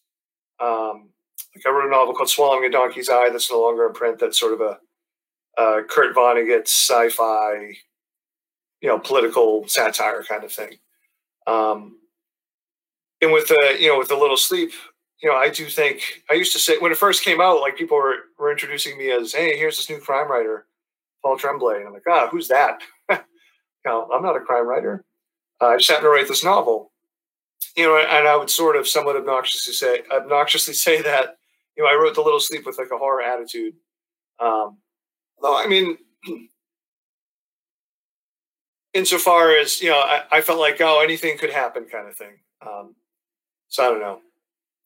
Um, 0.61 1.11
like 1.55 1.67
I 1.67 1.71
wrote 1.71 1.87
a 1.87 1.91
novel 1.91 2.15
called 2.15 2.29
Swallowing 2.29 2.65
a 2.65 2.71
Donkey's 2.71 3.09
Eye 3.09 3.31
that's 3.31 3.51
no 3.51 3.61
longer 3.61 3.87
in 3.87 3.93
print. 3.95 4.19
That's 4.19 4.39
sort 4.39 4.53
of 4.55 4.61
a 4.61 4.79
Kurt 5.89 6.15
Vonnegut 6.15 6.67
sci-fi, 6.69 7.77
you 8.81 8.89
know, 8.89 8.99
political 8.99 9.67
satire 9.69 10.23
kind 10.23 10.45
of 10.45 10.53
thing. 10.53 10.79
Um, 11.47 11.99
and 13.21 13.33
with 13.33 13.49
the 13.49 13.77
you 13.79 13.89
know 13.89 13.99
with 13.99 14.09
the 14.09 14.17
little 14.17 14.37
sleep, 14.37 14.73
you 15.23 15.29
know, 15.29 15.37
I 15.37 15.51
do 15.51 15.67
think 15.67 16.23
I 16.31 16.35
used 16.35 16.53
to 16.53 16.59
say 16.59 16.79
when 16.79 16.93
it 16.93 16.99
first 16.99 17.25
came 17.25 17.41
out, 17.41 17.61
like 17.61 17.77
people 17.77 17.97
were, 17.97 18.17
were 18.39 18.51
introducing 18.51 18.97
me 18.97 19.11
as, 19.11 19.33
"Hey, 19.33 19.57
here's 19.57 19.77
this 19.77 19.91
new 19.91 20.01
crime 20.01 20.31
writer, 20.31 20.67
Paul 21.23 21.37
Tremblay," 21.37 21.79
and 21.79 21.89
I'm 21.89 21.93
like, 21.93 22.03
"Ah, 22.09 22.29
who's 22.31 22.49
that?" 22.49 22.81
you 23.11 23.19
know, 23.85 24.09
I'm 24.13 24.23
not 24.23 24.37
a 24.37 24.41
crime 24.41 24.67
writer. 24.67 25.05
Uh, 25.61 25.69
I 25.69 25.77
just 25.77 25.91
happened 25.91 26.07
to 26.07 26.11
write 26.11 26.29
this 26.29 26.45
novel, 26.45 26.93
you 27.77 27.85
know, 27.85 27.99
and 27.99 28.27
I 28.27 28.37
would 28.37 28.49
sort 28.49 28.77
of 28.77 28.89
somewhat 28.89 29.17
obnoxiously 29.17 29.75
say 29.75 30.03
obnoxiously 30.11 30.75
say 30.87 31.03
that 31.03 31.37
you 31.77 31.85
know 31.85 31.91
I 31.91 31.95
wrote 31.95 32.15
the 32.15 32.23
Little 32.23 32.41
Sleep 32.41 32.65
with 32.65 32.79
like 32.79 32.91
a 32.93 32.99
horror 32.99 33.23
attitude. 33.23 33.75
Um, 34.39 34.79
though 35.43 35.57
I 35.57 35.67
mean, 35.67 35.99
insofar 38.95 39.57
as 39.57 39.81
you 39.81 39.91
know, 39.91 39.99
I, 39.99 40.23
I, 40.33 40.41
felt 40.41 40.59
like 40.59 40.81
oh 40.81 41.01
anything 41.01 41.39
could 41.39 41.51
happen 41.51 41.85
kind 41.85 42.09
of 42.09 42.17
thing. 42.17 42.39
Um, 42.67 42.95
so 43.69 43.85
I 43.85 43.89
don't 43.89 44.01
know. 44.01 44.21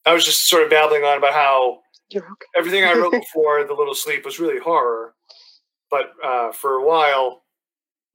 I 0.07 0.13
was 0.13 0.25
just 0.25 0.49
sort 0.49 0.63
of 0.63 0.71
babbling 0.71 1.03
on 1.03 1.19
about 1.19 1.33
how 1.33 1.81
okay. 2.15 2.27
everything 2.57 2.85
I 2.85 2.95
wrote 2.95 3.13
before 3.33 3.65
The 3.65 3.75
Little 3.75 3.95
Sleep 3.95 4.25
was 4.25 4.39
really 4.39 4.61
horror, 4.61 5.15
but 5.91 6.13
uh, 6.23 6.53
for 6.53 6.75
a 6.75 6.87
while, 6.87 7.43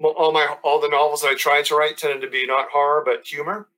all 0.02 0.32
my 0.32 0.56
all 0.63 0.80
the 0.80 0.89
novels 0.89 1.21
that 1.21 1.30
I 1.30 1.36
tried 1.36 1.65
to 1.65 1.75
write 1.75 1.97
tended 1.97 2.21
to 2.21 2.30
be 2.30 2.45
not 2.45 2.69
horror 2.69 3.04
but 3.06 3.25
humor. 3.25 3.69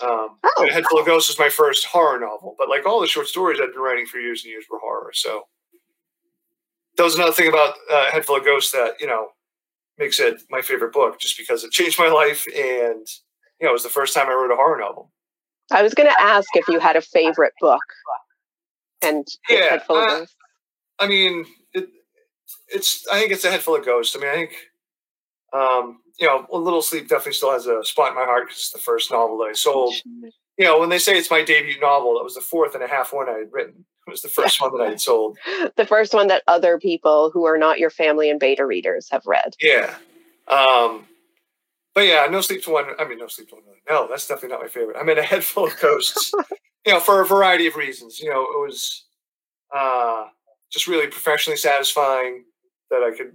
Um, 0.00 0.38
oh, 0.44 0.68
Head 0.70 0.84
Full 0.88 1.00
of 1.00 1.06
Ghosts 1.06 1.28
was 1.28 1.40
my 1.40 1.48
first 1.48 1.84
horror 1.84 2.20
novel, 2.20 2.54
but 2.56 2.68
like 2.68 2.86
all 2.86 3.00
the 3.00 3.08
short 3.08 3.26
stories 3.26 3.58
I'd 3.60 3.72
been 3.72 3.82
writing 3.82 4.06
for 4.06 4.18
years 4.18 4.44
and 4.44 4.50
years 4.50 4.66
were 4.70 4.78
horror. 4.78 5.10
So 5.12 5.48
that 6.96 7.02
was 7.02 7.16
another 7.16 7.32
thing 7.32 7.48
about 7.48 7.74
uh, 7.90 8.10
Head 8.12 8.24
Full 8.24 8.36
of 8.36 8.44
Ghosts 8.44 8.70
that 8.72 8.92
you 9.00 9.08
know 9.08 9.30
makes 9.98 10.20
it 10.20 10.42
my 10.50 10.62
favorite 10.62 10.92
book, 10.92 11.18
just 11.20 11.36
because 11.36 11.64
it 11.64 11.70
changed 11.72 11.98
my 11.98 12.08
life 12.08 12.46
and 12.54 13.06
you 13.60 13.64
know 13.64 13.70
it 13.70 13.72
was 13.72 13.82
the 13.82 13.88
first 13.88 14.14
time 14.14 14.28
I 14.28 14.32
wrote 14.32 14.52
a 14.52 14.56
horror 14.56 14.78
novel. 14.78 15.12
I 15.70 15.82
was 15.82 15.94
going 15.94 16.08
to 16.08 16.22
ask 16.22 16.48
if 16.54 16.66
you 16.68 16.80
had 16.80 16.96
a 16.96 17.02
favorite 17.02 17.52
book, 17.60 17.82
and 19.02 19.26
yeah, 19.48 19.70
Head 19.70 19.82
Full 19.82 19.96
of 19.96 20.08
Ghosts. 20.08 20.36
I 20.98 21.06
mean, 21.06 21.44
it, 21.72 21.88
it's. 22.68 23.06
I 23.12 23.20
think 23.20 23.32
it's 23.32 23.44
a 23.44 23.50
Head 23.50 23.60
Full 23.60 23.76
of 23.76 23.84
Ghosts. 23.84 24.16
I 24.16 24.20
mean, 24.20 24.30
I 24.30 24.34
think. 24.34 24.52
Um, 25.52 26.00
you 26.18 26.26
know, 26.26 26.46
A 26.52 26.58
Little 26.58 26.82
Sleep 26.82 27.08
definitely 27.08 27.32
still 27.32 27.52
has 27.52 27.66
a 27.66 27.82
spot 27.84 28.10
in 28.10 28.16
my 28.16 28.24
heart 28.24 28.48
because 28.48 28.58
it's 28.58 28.70
the 28.70 28.78
first 28.78 29.10
novel 29.10 29.38
that 29.38 29.44
I 29.44 29.52
sold. 29.52 29.94
You 30.04 30.64
know, 30.64 30.80
when 30.80 30.88
they 30.88 30.98
say 30.98 31.16
it's 31.16 31.30
my 31.30 31.44
debut 31.44 31.80
novel, 31.80 32.14
that 32.14 32.24
was 32.24 32.34
the 32.34 32.40
fourth 32.40 32.74
and 32.74 32.82
a 32.82 32.88
half 32.88 33.12
one 33.12 33.28
I 33.28 33.38
had 33.38 33.52
written. 33.52 33.84
It 34.08 34.12
was 34.12 34.22
the 34.22 34.28
first 34.28 34.60
one 34.60 34.76
that 34.76 34.84
I 34.84 34.90
had 34.90 35.00
sold. 35.00 35.38
The 35.76 35.86
first 35.86 36.14
one 36.14 36.28
that 36.28 36.42
other 36.48 36.78
people 36.78 37.30
who 37.30 37.44
are 37.44 37.58
not 37.58 37.78
your 37.78 37.90
family 37.90 38.30
and 38.30 38.40
beta 38.40 38.64
readers 38.64 39.08
have 39.10 39.22
read. 39.26 39.54
Yeah. 39.60 39.94
Um, 40.48 41.06
but 41.94 42.06
yeah, 42.06 42.26
No 42.30 42.40
Sleep 42.40 42.62
to 42.64 42.70
One. 42.70 42.86
I 42.98 43.06
mean, 43.06 43.18
No 43.18 43.28
Sleep 43.28 43.48
to 43.50 43.56
One. 43.56 43.64
No, 43.88 44.08
that's 44.08 44.26
definitely 44.26 44.50
not 44.50 44.62
my 44.62 44.68
favorite. 44.68 44.96
I'm 44.98 45.08
in 45.08 45.18
a 45.18 45.22
head 45.22 45.44
full 45.44 45.66
of 45.66 45.78
ghosts. 45.78 46.32
you 46.86 46.92
know, 46.92 47.00
for 47.00 47.20
a 47.20 47.26
variety 47.26 47.66
of 47.66 47.76
reasons. 47.76 48.18
You 48.18 48.30
know, 48.30 48.42
it 48.42 48.60
was 48.60 49.04
uh, 49.76 50.24
just 50.70 50.86
really 50.86 51.06
professionally 51.06 51.56
satisfying 51.56 52.44
that 52.90 53.02
I 53.02 53.16
could 53.16 53.32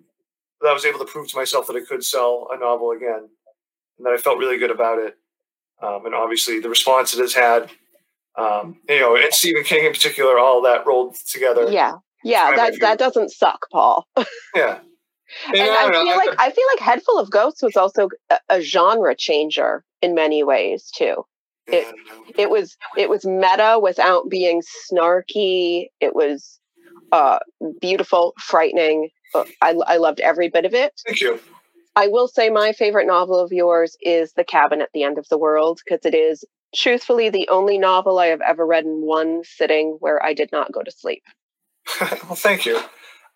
that 0.62 0.70
I 0.70 0.74
was 0.74 0.86
able 0.86 1.00
to 1.00 1.06
prove 1.06 1.28
to 1.30 1.38
myself 1.38 1.68
that 1.68 1.76
I 1.76 1.86
could 1.86 2.04
sell 2.04 2.48
a 2.52 2.58
novel 2.58 2.92
again, 2.92 3.30
and 3.98 4.06
that 4.06 4.14
I 4.14 4.18
felt 4.18 4.40
really 4.40 4.58
good 4.58 4.72
about 4.72 4.98
it. 4.98 5.18
Um, 5.82 6.06
and 6.06 6.16
obviously, 6.16 6.60
the 6.60 6.70
response 6.70 7.14
it 7.14 7.20
has 7.20 7.34
had, 7.34 7.70
um, 8.38 8.78
you 8.90 9.00
know, 9.00 9.16
and 9.16 9.34
Stephen 9.34 9.64
King 9.64 9.86
in 9.86 9.92
particular, 9.92 10.40
all 10.40 10.62
that 10.64 10.86
rolled 10.86 11.16
together. 11.28 11.70
Yeah, 11.70 11.96
yeah, 12.24 12.56
that 12.56 12.80
that 12.82 13.00
doesn't 13.00 13.32
suck, 13.32 13.68
Paul. 13.72 14.08
yeah. 14.56 14.80
And, 15.48 15.58
and 15.58 15.72
I, 15.72 15.88
I 15.88 15.92
feel 15.92 16.06
know, 16.06 16.16
like 16.16 16.40
I, 16.40 16.52
feel 16.52 16.66
like 16.74 16.80
Head 16.80 17.02
Full 17.04 17.18
of 17.18 17.32
Ghosts 17.32 17.64
was 17.64 17.76
also 17.76 18.10
a, 18.30 18.38
a 18.50 18.62
genre 18.62 19.16
changer 19.16 19.84
in 20.02 20.14
many 20.14 20.44
ways 20.44 20.92
too. 20.96 21.24
It 21.66 21.88
it 22.38 22.50
was 22.50 22.76
it 22.98 23.10
was 23.10 23.26
meta 23.26 23.80
without 23.82 24.30
being 24.30 24.62
snarky. 24.92 25.88
It 26.02 26.14
was 26.14 26.60
uh, 27.12 27.40
beautiful, 27.80 28.34
frightening, 28.40 29.10
I, 29.36 29.76
I 29.86 29.98
loved 29.98 30.20
every 30.20 30.50
bit 30.50 30.66
of 30.66 30.74
it. 30.74 30.94
Thank 31.06 31.22
you. 31.22 31.40
I 31.96 32.08
will 32.08 32.28
say 32.28 32.50
my 32.50 32.74
favorite 32.74 33.06
novel 33.06 33.40
of 33.40 33.52
yours 33.52 33.96
is 34.02 34.34
The 34.34 34.44
Cabin 34.44 34.82
at 34.82 34.90
the 34.94 35.04
End 35.04 35.18
of 35.18 35.28
the 35.30 35.38
World 35.38 35.80
because 35.86 36.06
it 36.06 36.16
is 36.16 36.44
truthfully 36.76 37.30
the 37.30 37.48
only 37.50 37.78
novel 37.78 38.20
I 38.20 38.28
have 38.28 38.42
ever 38.42 38.66
read 38.66 38.86
in 38.86 39.02
one 39.02 39.42
sitting 39.44 39.98
where 40.00 40.24
I 40.24 40.34
did 40.34 40.52
not 40.52 40.72
go 40.72 40.82
to 40.82 40.92
sleep. 40.92 41.24
well, 42.02 42.36
thank 42.36 42.66
you. 42.66 42.78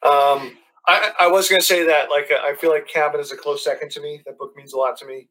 Um, 0.03 0.57
I, 0.87 1.11
I, 1.19 1.27
was 1.27 1.49
going 1.49 1.59
to 1.59 1.65
say 1.65 1.85
that, 1.87 2.09
like, 2.09 2.31
I 2.31 2.55
feel 2.55 2.69
like 2.69 2.87
Cabin 2.87 3.19
is 3.19 3.31
a 3.31 3.37
close 3.37 3.63
second 3.63 3.91
to 3.91 4.01
me. 4.01 4.21
That 4.25 4.37
book 4.37 4.53
means 4.55 4.73
a 4.73 4.77
lot 4.77 4.97
to 4.97 5.05
me. 5.05 5.27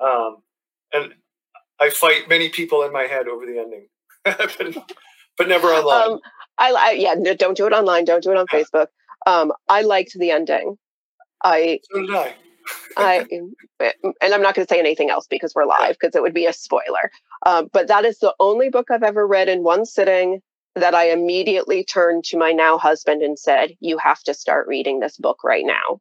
Um, 0.00 0.38
and 0.92 1.14
I 1.80 1.90
fight 1.90 2.28
many 2.28 2.50
people 2.50 2.82
in 2.82 2.92
my 2.92 3.04
head 3.04 3.28
over 3.28 3.46
the 3.46 3.58
ending, 3.58 3.86
but, 4.24 4.76
but, 5.38 5.48
never 5.48 5.68
online. 5.68 6.12
Um, 6.12 6.20
I, 6.58 6.72
I, 6.72 6.90
yeah, 6.92 7.14
don't 7.34 7.56
do 7.56 7.66
it 7.66 7.72
online. 7.72 8.04
Don't 8.04 8.22
do 8.22 8.32
it 8.32 8.36
on 8.36 8.46
Facebook. 8.52 8.88
Um, 9.26 9.52
I 9.68 9.82
liked 9.82 10.12
the 10.14 10.30
ending. 10.30 10.76
I. 11.42 11.80
So 11.90 12.00
did 12.00 12.14
I. 12.14 12.34
I 12.96 13.26
and 13.80 14.34
I'm 14.34 14.42
not 14.42 14.54
going 14.54 14.66
to 14.66 14.72
say 14.72 14.78
anything 14.78 15.10
else 15.10 15.26
because 15.28 15.54
we're 15.54 15.66
live 15.66 15.96
because 16.00 16.14
it 16.14 16.22
would 16.22 16.34
be 16.34 16.46
a 16.46 16.52
spoiler. 16.52 17.10
Um, 17.46 17.68
but 17.72 17.88
that 17.88 18.04
is 18.04 18.18
the 18.18 18.34
only 18.40 18.68
book 18.68 18.90
I've 18.90 19.02
ever 19.02 19.26
read 19.26 19.48
in 19.48 19.62
one 19.62 19.84
sitting 19.84 20.40
that 20.74 20.94
I 20.94 21.10
immediately 21.10 21.84
turned 21.84 22.24
to 22.24 22.38
my 22.38 22.52
now 22.52 22.78
husband 22.78 23.22
and 23.22 23.38
said, 23.38 23.72
"You 23.80 23.98
have 23.98 24.22
to 24.24 24.34
start 24.34 24.68
reading 24.68 25.00
this 25.00 25.16
book 25.16 25.42
right 25.44 25.64
now," 25.64 26.00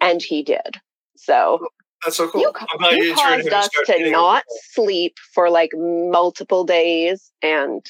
and 0.00 0.22
he 0.22 0.42
did. 0.42 0.80
So 1.16 1.66
that's 2.04 2.16
so 2.16 2.28
cool. 2.28 2.40
You, 2.40 2.52
you, 2.90 3.04
you 3.04 3.14
caused 3.14 3.48
us 3.48 3.68
to 3.86 4.10
not 4.10 4.44
sleep 4.72 5.16
for 5.34 5.50
like 5.50 5.70
multiple 5.74 6.64
days, 6.64 7.32
and 7.42 7.84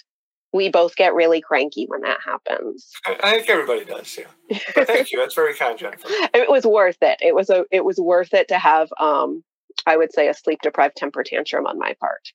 we 0.52 0.70
both 0.70 0.96
get 0.96 1.14
really 1.14 1.40
cranky 1.40 1.87
when 1.87 2.00
that 2.02 2.18
happens. 2.24 2.90
I 3.06 3.32
think 3.37 3.48
everybody 3.48 3.84
does, 3.84 4.18
yeah. 4.18 4.58
But 4.74 4.87
thank 4.87 5.11
you. 5.12 5.18
That's 5.18 5.34
very 5.34 5.54
kind, 5.54 5.78
Jennifer. 5.78 6.08
It 6.34 6.48
was 6.48 6.64
worth 6.64 6.98
it. 7.02 7.18
It 7.20 7.34
was 7.34 7.50
a 7.50 7.64
it 7.70 7.84
was 7.84 7.98
worth 7.98 8.32
it 8.34 8.48
to 8.48 8.58
have 8.58 8.88
um 8.98 9.42
I 9.87 9.96
would 9.96 10.12
say 10.12 10.28
a 10.28 10.34
sleep 10.34 10.61
deprived 10.62 10.96
temper 10.96 11.22
tantrum 11.22 11.66
on 11.66 11.78
my 11.78 11.94
part. 12.00 12.32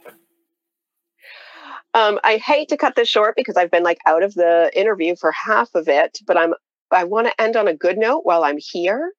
um 1.93 2.19
I 2.23 2.37
hate 2.37 2.69
to 2.69 2.77
cut 2.77 2.95
this 2.95 3.09
short 3.09 3.35
because 3.35 3.57
I've 3.57 3.71
been 3.71 3.83
like 3.83 3.99
out 4.05 4.23
of 4.23 4.35
the 4.35 4.71
interview 4.75 5.15
for 5.15 5.31
half 5.31 5.73
of 5.73 5.87
it, 5.87 6.19
but 6.27 6.37
I'm 6.37 6.53
I 6.91 7.03
want 7.03 7.27
to 7.27 7.41
end 7.41 7.55
on 7.55 7.67
a 7.67 7.75
good 7.75 7.97
note 7.97 8.21
while 8.23 8.43
I'm 8.43 8.57
here. 8.59 9.13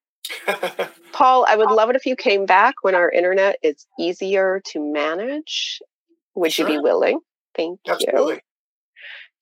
Paul, 1.13 1.45
I 1.47 1.55
would 1.55 1.71
love 1.71 1.89
it 1.89 1.95
if 1.95 2.05
you 2.05 2.15
came 2.15 2.45
back 2.45 2.75
when 2.83 2.95
our 2.95 3.09
internet 3.09 3.57
is 3.61 3.85
easier 3.99 4.61
to 4.67 4.79
manage. 4.79 5.79
Would 6.35 6.53
sure. 6.53 6.69
you 6.69 6.77
be 6.77 6.81
willing? 6.81 7.19
Thank 7.55 7.79
Absolutely. 7.87 8.35
you. 8.35 8.39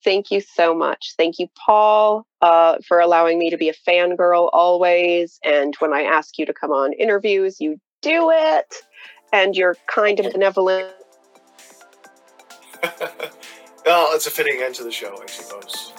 Thank 0.03 0.31
you 0.31 0.41
so 0.41 0.73
much. 0.73 1.13
Thank 1.17 1.39
you, 1.39 1.47
Paul, 1.65 2.25
uh, 2.41 2.77
for 2.87 2.99
allowing 2.99 3.37
me 3.37 3.49
to 3.49 3.57
be 3.57 3.69
a 3.69 3.73
fangirl 3.73 4.49
always. 4.53 5.39
And 5.43 5.75
when 5.79 5.93
I 5.93 6.03
ask 6.03 6.37
you 6.37 6.45
to 6.45 6.53
come 6.53 6.71
on 6.71 6.93
interviews, 6.93 7.59
you 7.59 7.79
do 8.01 8.31
it. 8.31 8.75
And 9.31 9.55
you're 9.55 9.75
kind 9.93 10.19
and 10.19 10.31
benevolent. 10.33 10.91
well, 13.85 14.09
it's 14.15 14.25
a 14.25 14.31
fitting 14.31 14.59
end 14.63 14.73
to 14.75 14.83
the 14.83 14.91
show, 14.91 15.21
I 15.21 15.27
suppose. 15.27 15.93